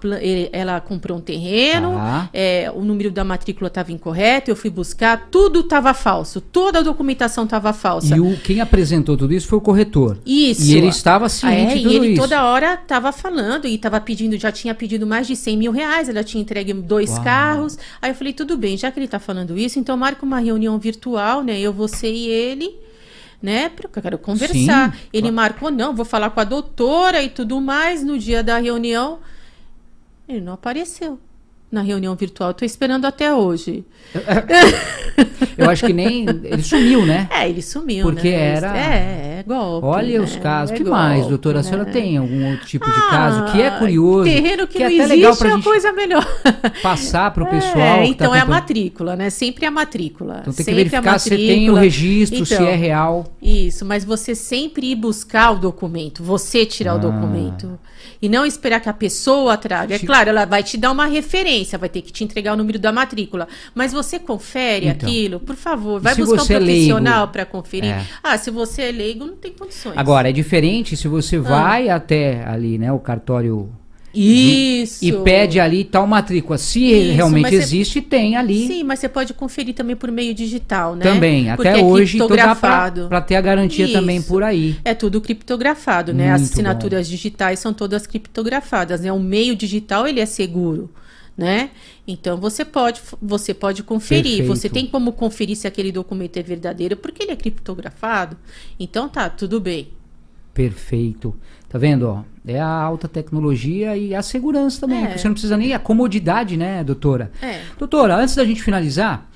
[0.52, 2.30] ela comprou um terreno, Tá.
[2.32, 6.82] é, o número da matrícula estava incorreto, eu fui buscar, tudo estava falso, toda a
[6.82, 8.16] documentação estava falsa.
[8.16, 10.16] E o, quem apresentou tudo isso foi o corretor.
[10.24, 10.62] Isso.
[10.62, 12.22] E ele estava ciente é, de tudo e ele isso.
[12.22, 16.08] toda hora estava falando e estava pedindo, já tinha pedido mais de 100 mil reais,
[16.08, 17.24] ela tinha entregue dois Uau.
[17.24, 17.78] carros.
[18.00, 20.78] Aí eu falei, tudo bem, já que ele está falando isso, então marca uma reunião
[20.78, 21.58] virtual, né?
[21.60, 22.74] Eu, você e ele,
[23.40, 23.68] né?
[23.68, 24.92] Porque eu quero conversar.
[24.92, 25.34] Sim, ele claro.
[25.34, 29.20] marcou, não, vou falar com a doutora e tudo mais no dia da reunião.
[30.28, 31.18] Ele não apareceu
[31.70, 32.50] na reunião virtual.
[32.52, 33.84] Estou esperando até hoje.
[35.56, 36.24] Eu acho que nem.
[36.44, 37.28] Ele sumiu, né?
[37.30, 38.54] É, ele sumiu, Porque né?
[38.56, 39.86] era- É, é golpe.
[39.86, 40.24] Olha né?
[40.24, 40.72] os casos.
[40.72, 41.58] É que mais, golpe, doutora?
[41.58, 41.68] A né?
[41.68, 44.24] senhora tem algum outro tipo de caso que é Ah, curioso?
[44.24, 46.26] Terreno que, que é não até existe legal pra é uma coisa melhor.
[46.82, 47.76] passar para o pessoal.
[47.78, 49.30] É, que tá então é a matrícula, né?
[49.30, 50.38] Sempre a matrícula.
[50.42, 53.26] Então tem que Sempre a verificar se tem o registro, se Então, é real.
[53.42, 56.96] Isso, mas você sempre ir buscar o documento, você tirar Ah.
[56.96, 57.78] o documento.
[58.20, 59.94] E não esperar que a pessoa traga.
[59.94, 62.78] É claro, ela vai te dar uma referência, vai ter que te entregar o número
[62.78, 63.46] da matrícula.
[63.74, 65.08] Mas você confere Então.
[65.08, 66.00] aquilo, por favor.
[66.00, 67.32] Vai buscar um é profissional leigo?
[67.32, 67.90] para conferir.
[67.90, 68.06] É.
[68.22, 69.96] Ah, se você é leigo, não tem condições.
[69.96, 71.10] Agora, é diferente se Ah.
[71.10, 73.70] você vai até ali, né, o cartório
[74.18, 75.04] Isso.
[75.04, 76.58] e pede ali tal matrícula.
[76.58, 80.96] Se Isso, realmente existe, tem ali Sim, mas você pode conferir também por meio digital,
[80.96, 81.02] né?
[81.02, 81.44] também.
[81.54, 83.08] Porque Até é hoje, criptografado.
[83.08, 84.28] para ter a garantia também Isso.
[84.28, 84.76] por aí.
[84.84, 86.32] É tudo criptografado, né?
[86.32, 89.12] As Muito assinaturas digitais são todas criptografadas, né?
[89.12, 90.90] O meio digital, ele é seguro,
[91.36, 91.70] né?
[92.06, 94.38] Então, você pode, você pode conferir.
[94.38, 94.48] Perfeito.
[94.48, 98.36] Você tem como conferir se aquele documento é verdadeiro, porque ele é criptografado.
[98.80, 99.88] Então, tá, tudo bem.
[100.54, 101.36] Perfeito.
[101.68, 102.22] Tá vendo, ó?
[102.46, 105.04] É a alta tecnologia e a segurança também.
[105.04, 105.18] É.
[105.18, 107.30] Você não precisa nem a comodidade, né, doutora?
[107.42, 107.60] É.
[107.78, 109.28] Doutora, antes da gente finalizar,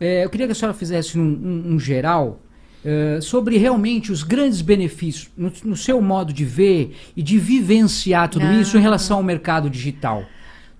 [0.00, 2.40] eh, eu queria que a senhora fizesse um, um- um geral
[2.84, 8.28] eh, sobre realmente os grandes benefícios no, no seu modo de ver e de vivenciar
[8.28, 8.54] tudo Ah.
[8.54, 10.22] isso em relação ao mercado digital.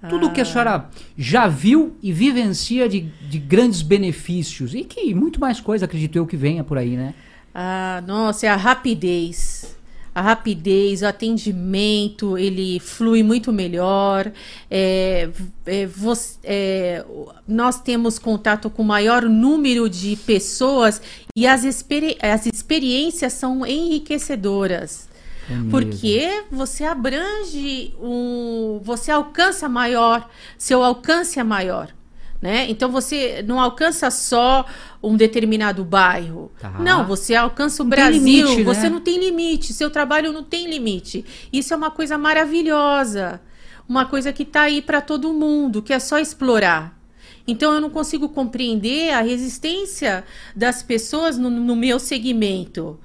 [0.09, 0.89] Tudo que a senhora
[1.19, 6.25] já viu e vivencia de, de grandes benefícios e que muito mais coisa, acredito eu,
[6.27, 7.13] que venha por aí, né?
[7.55, 9.77] Ah, nossa, é a rapidez.
[10.15, 14.33] A rapidez, o atendimento, ele flui muito melhor.
[14.71, 15.29] É,
[15.67, 17.05] é, você, é,
[17.47, 21.01] nós temos contato com maior número de pessoas
[21.37, 25.09] e as, experi as experiências são enriquecedoras.
[25.49, 28.81] É porque você abrange um.
[28.85, 31.93] Você alcança maior, seu alcance é maior.
[32.41, 32.71] Né?
[32.71, 34.65] Então você não alcança só
[35.03, 36.51] um determinado bairro.
[36.59, 36.71] Tá.
[36.79, 38.19] Não, você alcança o não Brasil.
[38.19, 38.89] Limite, você né?
[38.89, 39.75] não tem limite.
[39.75, 41.25] Seu trabalho não tem limite.
[41.53, 43.43] Isso é uma coisa maravilhosa.
[43.87, 46.99] Uma coisa que está aí para todo mundo, que é só explorar.
[47.47, 50.25] Então eu não consigo compreender a resistência
[50.57, 52.99] das pessoas no, no meu segmento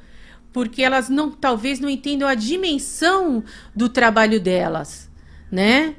[0.56, 3.44] porque elas não talvez não entendam a dimensão
[3.76, 5.12] do trabalho delas,
[5.52, 5.96] né?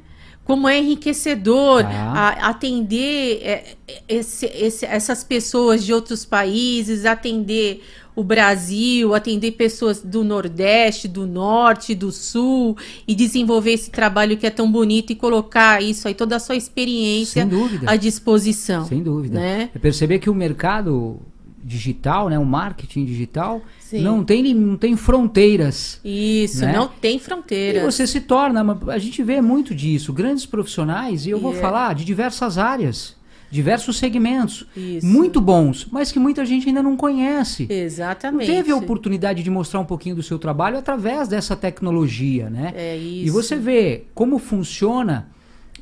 [0.46, 2.36] Como é enriquecedor ah.
[2.40, 3.74] a, atender é,
[4.08, 7.82] esse, esse, essas pessoas de outros países, atender
[8.16, 12.74] o Brasil, atender pessoas do Nordeste, do Norte, do Sul
[13.06, 16.56] e desenvolver esse trabalho que é tão bonito e colocar isso aí, toda a sua
[16.56, 17.46] experiência
[17.86, 18.86] à disposição.
[18.86, 19.38] Sem dúvida.
[19.38, 19.70] Né?
[19.74, 21.20] É perceber que o mercado
[21.66, 24.00] digital, né, o marketing digital, Sim.
[24.00, 26.00] não tem não tem fronteiras.
[26.04, 26.72] Isso, né?
[26.72, 27.82] não tem fronteiras.
[27.82, 31.68] E você se torna, a gente vê muito disso, grandes profissionais, e eu vou yeah.
[31.68, 33.16] falar de diversas áreas,
[33.50, 35.04] diversos segmentos, Isso.
[35.04, 37.66] muito bons, mas que muita gente ainda não conhece.
[37.68, 38.48] Exatamente.
[38.48, 42.72] Não teve a oportunidade de mostrar um pouquinho do seu trabalho através dessa tecnologia, né?
[42.76, 43.26] É isso.
[43.26, 45.28] E você vê como funciona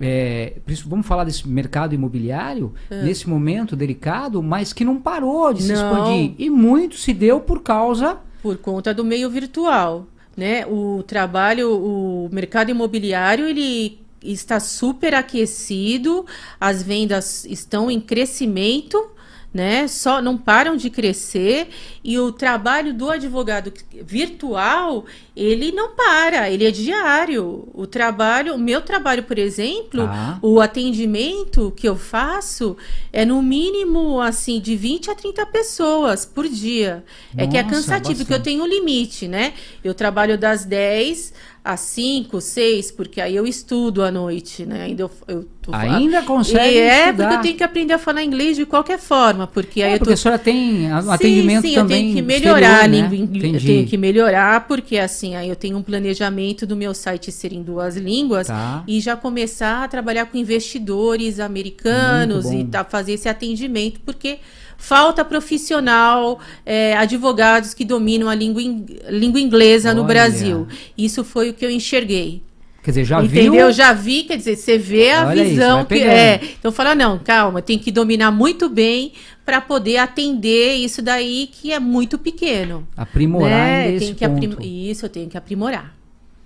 [0.00, 0.54] é,
[0.86, 3.02] vamos falar desse mercado imobiliário é.
[3.02, 5.74] nesse momento delicado, mas que não parou de se não.
[5.74, 6.34] expandir.
[6.38, 8.18] E muito se deu por causa.
[8.42, 10.06] Por conta do meio virtual.
[10.36, 10.66] Né?
[10.66, 16.26] O trabalho, o mercado imobiliário, ele está super aquecido,
[16.58, 19.13] as vendas estão em crescimento
[19.54, 19.86] né?
[19.86, 21.68] Só não param de crescer
[22.02, 23.72] e o trabalho do advogado
[24.02, 25.06] virtual,
[25.36, 27.68] ele não para, ele é diário.
[27.72, 30.38] O trabalho, o meu trabalho, por exemplo, ah.
[30.42, 32.76] o atendimento que eu faço
[33.12, 37.04] é no mínimo assim de 20 a 30 pessoas por dia.
[37.32, 39.54] Nossa, é que é cansativo, porque eu tenho um limite, né?
[39.84, 41.32] Eu trabalho das 10
[41.64, 44.82] às 5, 6, porque aí eu estudo à noite, né?
[44.82, 47.24] Ainda eu, eu Ainda consegue e É, estudar.
[47.24, 49.98] porque eu tenho que aprender a falar inglês de qualquer forma, porque é, aí eu
[49.98, 50.12] tô...
[50.12, 53.16] a senhora tem atendimento sim, também eu tenho que melhorar exterior, a língua né?
[53.16, 57.52] inglesa, tenho que melhorar, porque assim, aí eu tenho um planejamento do meu site ser
[57.54, 58.84] em duas línguas tá.
[58.86, 64.38] e já começar a trabalhar com investidores americanos e tá, fazer esse atendimento, porque
[64.84, 69.96] falta profissional, é, advogados que dominam a língua, in, língua inglesa Olha.
[69.96, 70.68] no Brasil.
[70.96, 72.42] Isso foi o que eu enxerguei.
[72.82, 73.52] Quer dizer, já Entendeu?
[73.52, 73.72] viu?
[73.72, 76.38] Já vi, quer dizer, você vê a Olha visão isso, que é.
[76.58, 79.12] Então fala, não, calma, tem que dominar muito bem
[79.42, 82.86] para poder atender isso daí que é muito pequeno.
[82.94, 83.98] Aprimorar né?
[83.98, 84.54] tem que aprim...
[84.60, 85.94] Isso, eu tenho que aprimorar.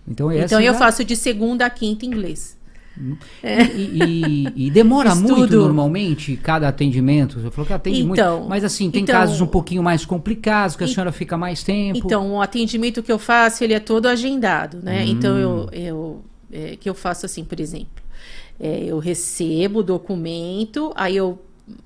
[0.06, 2.56] Então, então eu faço de segunda a quinta inglês.
[3.42, 3.64] É.
[3.64, 7.40] E, e, e, demora muito normalmente cada atendimento?
[7.40, 8.48] Você falou que atende então, muito.
[8.48, 11.98] Mas assim, tem então, casos um pouquinho mais complicados, que a senhora fica mais tempo.
[11.98, 15.04] Então, o atendimento que eu faço, ele é todo agendado, né?
[15.04, 15.08] Hum.
[15.08, 18.02] Então, eu, eu é, que eu faço assim, por exemplo.
[18.58, 21.38] É, eu recebo o documento, aí eu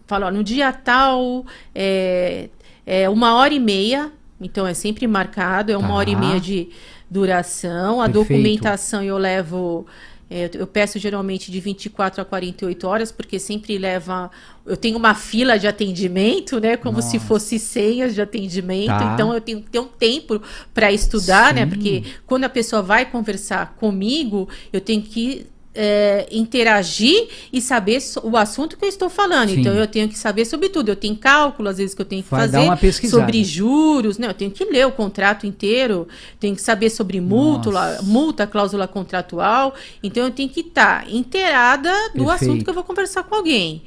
[0.07, 1.45] falo, ó, no dia tal,
[1.75, 2.49] é,
[2.87, 4.11] é uma hora e meia,
[4.41, 5.95] então é sempre marcado, é uma tá.
[5.95, 6.71] hora e meia de
[7.11, 8.01] duração.
[8.01, 8.29] A Perfeito.
[8.29, 9.87] documentação eu levo
[10.35, 14.31] é, eu peço geralmente de 24 a 48 horas, porque sempre leva.
[14.65, 16.75] Eu tenho uma fila de atendimento, né?
[16.75, 17.11] Como Nossa.
[17.11, 18.87] se fosse senhas de atendimento.
[18.87, 19.13] Tá.
[19.13, 20.41] Então eu tenho que ter um tempo
[20.73, 21.65] para estudar, né?
[21.65, 21.67] Sim.
[21.67, 21.75] né?
[21.75, 28.37] Porque quando a pessoa vai conversar comigo, eu tenho que é, interagir e saber o
[28.37, 29.51] assunto que eu estou falando.
[29.51, 29.61] Sim.
[29.61, 30.91] Então eu tenho que saber sobre tudo.
[30.91, 34.29] Eu tenho cálculo, às vezes, que eu tenho que Vai fazer sobre juros, né?
[34.29, 36.07] Eu tenho que ler o contrato inteiro,
[36.39, 37.71] tenho que saber sobre multa,
[38.03, 39.75] multa, cláusula contratual.
[40.03, 42.31] Então eu tenho que estar inteirada do Perfeito.
[42.31, 43.83] assunto que eu vou conversar com alguém.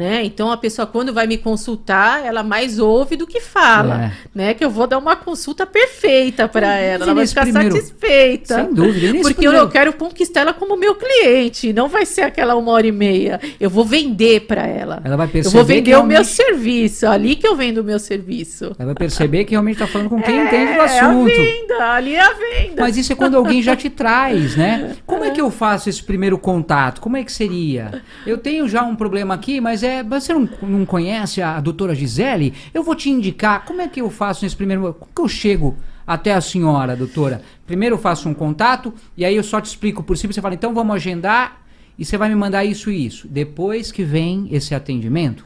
[0.00, 0.24] Né?
[0.24, 4.12] Então a pessoa quando vai me consultar, ela mais ouve do que fala, é.
[4.34, 4.54] né?
[4.54, 7.76] Que eu vou dar uma consulta perfeita para ela, ela vai ficar primeiro...
[7.76, 8.54] satisfeita.
[8.54, 9.12] Sem dúvida.
[9.20, 9.58] Porque primeiro...
[9.58, 13.38] eu quero conquistar ela como meu cliente, não vai ser aquela uma hora e meia.
[13.60, 15.02] Eu vou vender para ela.
[15.04, 16.14] Ela vai perceber eu vou vender realmente...
[16.14, 18.74] o meu serviço, ali que eu vendo o meu serviço.
[18.78, 21.28] Ela vai perceber que realmente está falando com quem é, entende do assunto.
[21.28, 22.82] É a venda, ali é a venda.
[22.82, 24.96] Mas isso é quando alguém já te traz, né?
[25.04, 27.02] Como é que eu faço esse primeiro contato?
[27.02, 28.00] Como é que seria?
[28.26, 31.94] Eu tenho já um problema aqui, mas é, você não, não conhece a, a doutora
[31.94, 32.54] Gisele?
[32.72, 34.94] Eu vou te indicar como é que eu faço nesse primeiro.
[34.94, 35.76] Como que eu chego
[36.06, 37.42] até a senhora, doutora?
[37.66, 40.32] Primeiro eu faço um contato e aí eu só te explico por cima.
[40.32, 41.62] Você fala, então vamos agendar
[41.98, 43.28] e você vai me mandar isso e isso.
[43.28, 45.44] Depois que vem esse atendimento.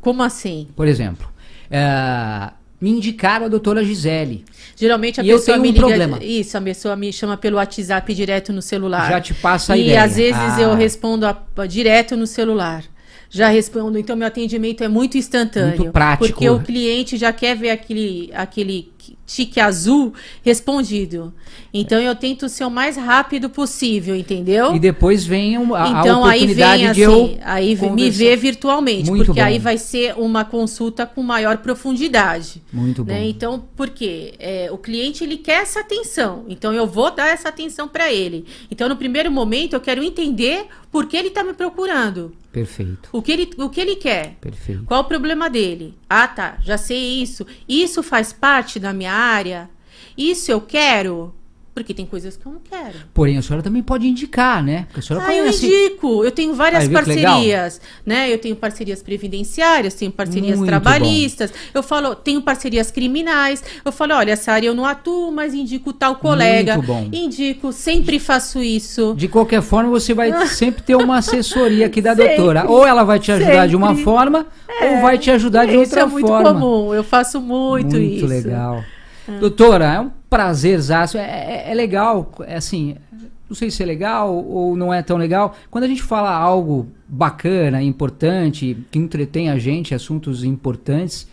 [0.00, 0.68] Como assim?
[0.74, 1.28] Por exemplo,
[1.70, 2.50] é,
[2.80, 4.44] me indicaram a doutora Gisele.
[4.76, 5.86] Geralmente a E eu pessoa tenho me um liga.
[5.86, 6.18] problema.
[6.22, 9.08] Isso, a pessoa me chama pelo WhatsApp direto no celular.
[9.10, 10.04] Já te passa a e ideia.
[10.04, 10.60] às vezes Ah.
[10.60, 12.84] eu respondo a- a- direto no celular.
[13.28, 15.76] Já respondo, então meu atendimento é muito instantâneo.
[15.78, 16.28] Muito prático.
[16.28, 18.88] Porque o cliente já quer ver aquele, aquele
[19.26, 20.12] tique azul
[20.44, 21.32] respondido.
[21.74, 24.74] Então eu tento ser o mais rápido possível, entendeu?
[24.74, 28.10] E depois vem um- a, a Então aí oportunidade vem de assim, eu aí me
[28.10, 29.46] vê virtualmente, Muito porque bom.
[29.46, 32.62] aí vai ser uma consulta com maior profundidade.
[32.72, 33.12] Muito bom.
[33.12, 33.26] Né?
[33.28, 34.34] Então, por quê?
[34.38, 38.44] É, o cliente ele quer essa atenção, então eu vou dar essa atenção para ele.
[38.70, 43.20] Então, no primeiro momento, eu quero entender por que ele está me procurando, Perfeito, o
[43.20, 44.38] que ele, o que ele quer.
[44.40, 44.84] perfeito.
[44.84, 45.94] Qual o problema dele?
[46.08, 47.46] Ah, tá, já sei isso.
[47.68, 49.68] Isso faz parte da minha área?
[50.16, 51.34] Isso eu quero?
[51.76, 52.94] Porque tem coisas que eu não quero.
[53.12, 54.86] Porém, a senhora também pode indicar, né?
[54.86, 55.66] Porque a senhora Ah, eu conhece.
[55.66, 56.24] indico.
[56.24, 58.32] Eu tenho várias Aí, parcerias, né?
[58.32, 61.52] Eu tenho parcerias previdenciárias, tenho parcerias Muito trabalhistas.
[61.74, 63.62] Eu falo, tenho parcerias criminais.
[63.84, 66.76] Eu falo, olha, essa área eu não atuo, mas indico tal colega.
[66.76, 67.08] Muito bom.
[67.12, 69.14] Indico, sempre faço isso.
[69.14, 72.64] De qualquer forma, você vai sempre ter uma assessoria aqui da Sempre, doutora.
[72.70, 74.02] Ou ela vai te ajudar de uma sempre.
[74.04, 74.46] forma,
[74.80, 76.54] ou vai te ajudar de isso outra é muito forma.
[76.54, 76.94] comum.
[76.94, 78.24] Eu faço muito, isso.
[78.24, 78.28] Ah.
[78.28, 78.84] legal.
[79.40, 81.18] Doutora, é um prazerzaço.
[81.18, 82.96] É, é, é legal, é assim,
[83.48, 85.54] não sei se é legal ou não é tão legal.
[85.70, 91.28] Quando a gente fala algo bacana, importante, que entretém a gente, assuntos importantes,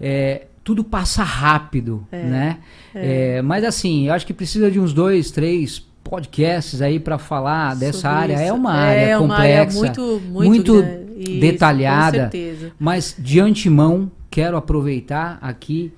[0.00, 2.58] é, tudo passa rápido, né?
[2.94, 7.76] É, mas assim, eu acho que precisa de uns dois, três podcasts aí para falar
[7.76, 8.34] dessa Sobre área.
[8.34, 8.54] É isso.
[8.54, 10.84] uma área É uma área complexa, muito- muito.
[11.16, 12.24] Isso, detalhada.
[12.24, 12.72] com certeza.
[12.78, 15.92] Mas de antemão, quero aproveitar aqui,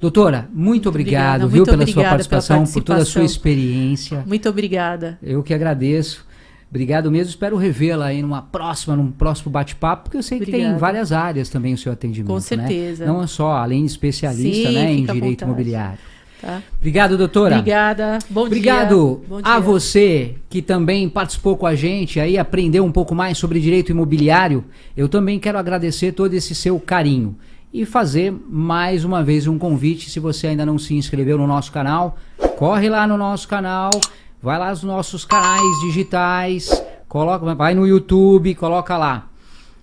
[0.00, 3.20] Doutora, muito obrigado, Obrigada, viu, muito pela sua obrigada pela participação, por toda a sua
[3.20, 3.24] participação.
[3.24, 4.24] experiência.
[4.26, 5.18] Muito obrigada.
[5.22, 6.26] Eu que agradeço.
[6.70, 7.30] Obrigado mesmo.
[7.30, 10.78] Espero revê-la aí numa próxima, num próximo bate-papo, porque eu sei que tem Obrigada.
[10.78, 12.28] várias áreas também o seu atendimento.
[12.28, 12.40] Com né?
[12.40, 13.06] certeza.
[13.06, 15.98] Não é só, além de especialista Sim, né, em direito imobiliário.
[16.40, 16.62] Tá?
[16.76, 17.56] Obrigado, doutora.
[17.56, 18.18] Obrigada.
[18.30, 19.40] Bom Obrigado dia.
[19.42, 23.90] A você que também participou com a gente aí, aprendeu um pouco mais sobre direito
[23.90, 24.64] imobiliário.
[24.96, 27.36] Eu também quero agradecer todo esse seu carinho
[27.82, 30.10] e fazer mais uma vez um convite.
[30.10, 32.16] Se você ainda não se inscreveu no nosso canal,
[32.56, 33.90] corre lá no nosso canal,
[34.42, 36.70] vai lá nos nossos canais digitais,
[37.08, 39.28] coloca, vai no YouTube, coloca lá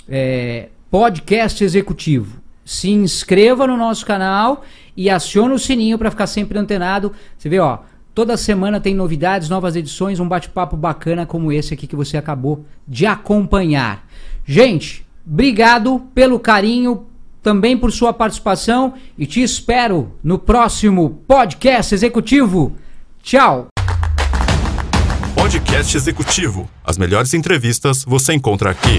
[0.10, 2.42] é, podcast executivo.
[2.66, 4.64] Se inscreva no nosso canal
[4.98, 7.14] e acione o sininho para ficar sempre antenado.
[7.38, 7.80] Você vê, ó,
[8.14, 12.66] toda semana tem novidades, novas edições, um bate-papo bacana como esse aqui que você acabou
[12.86, 14.06] de acompanhar.
[14.46, 17.06] Gente, obrigado pelo carinho,
[17.46, 22.76] também por sua participação e te espero no próximo podcast executivo.
[23.22, 23.68] Tchau.
[25.36, 26.68] Podcast Executivo.
[26.84, 28.98] As melhores entrevistas você encontra aqui.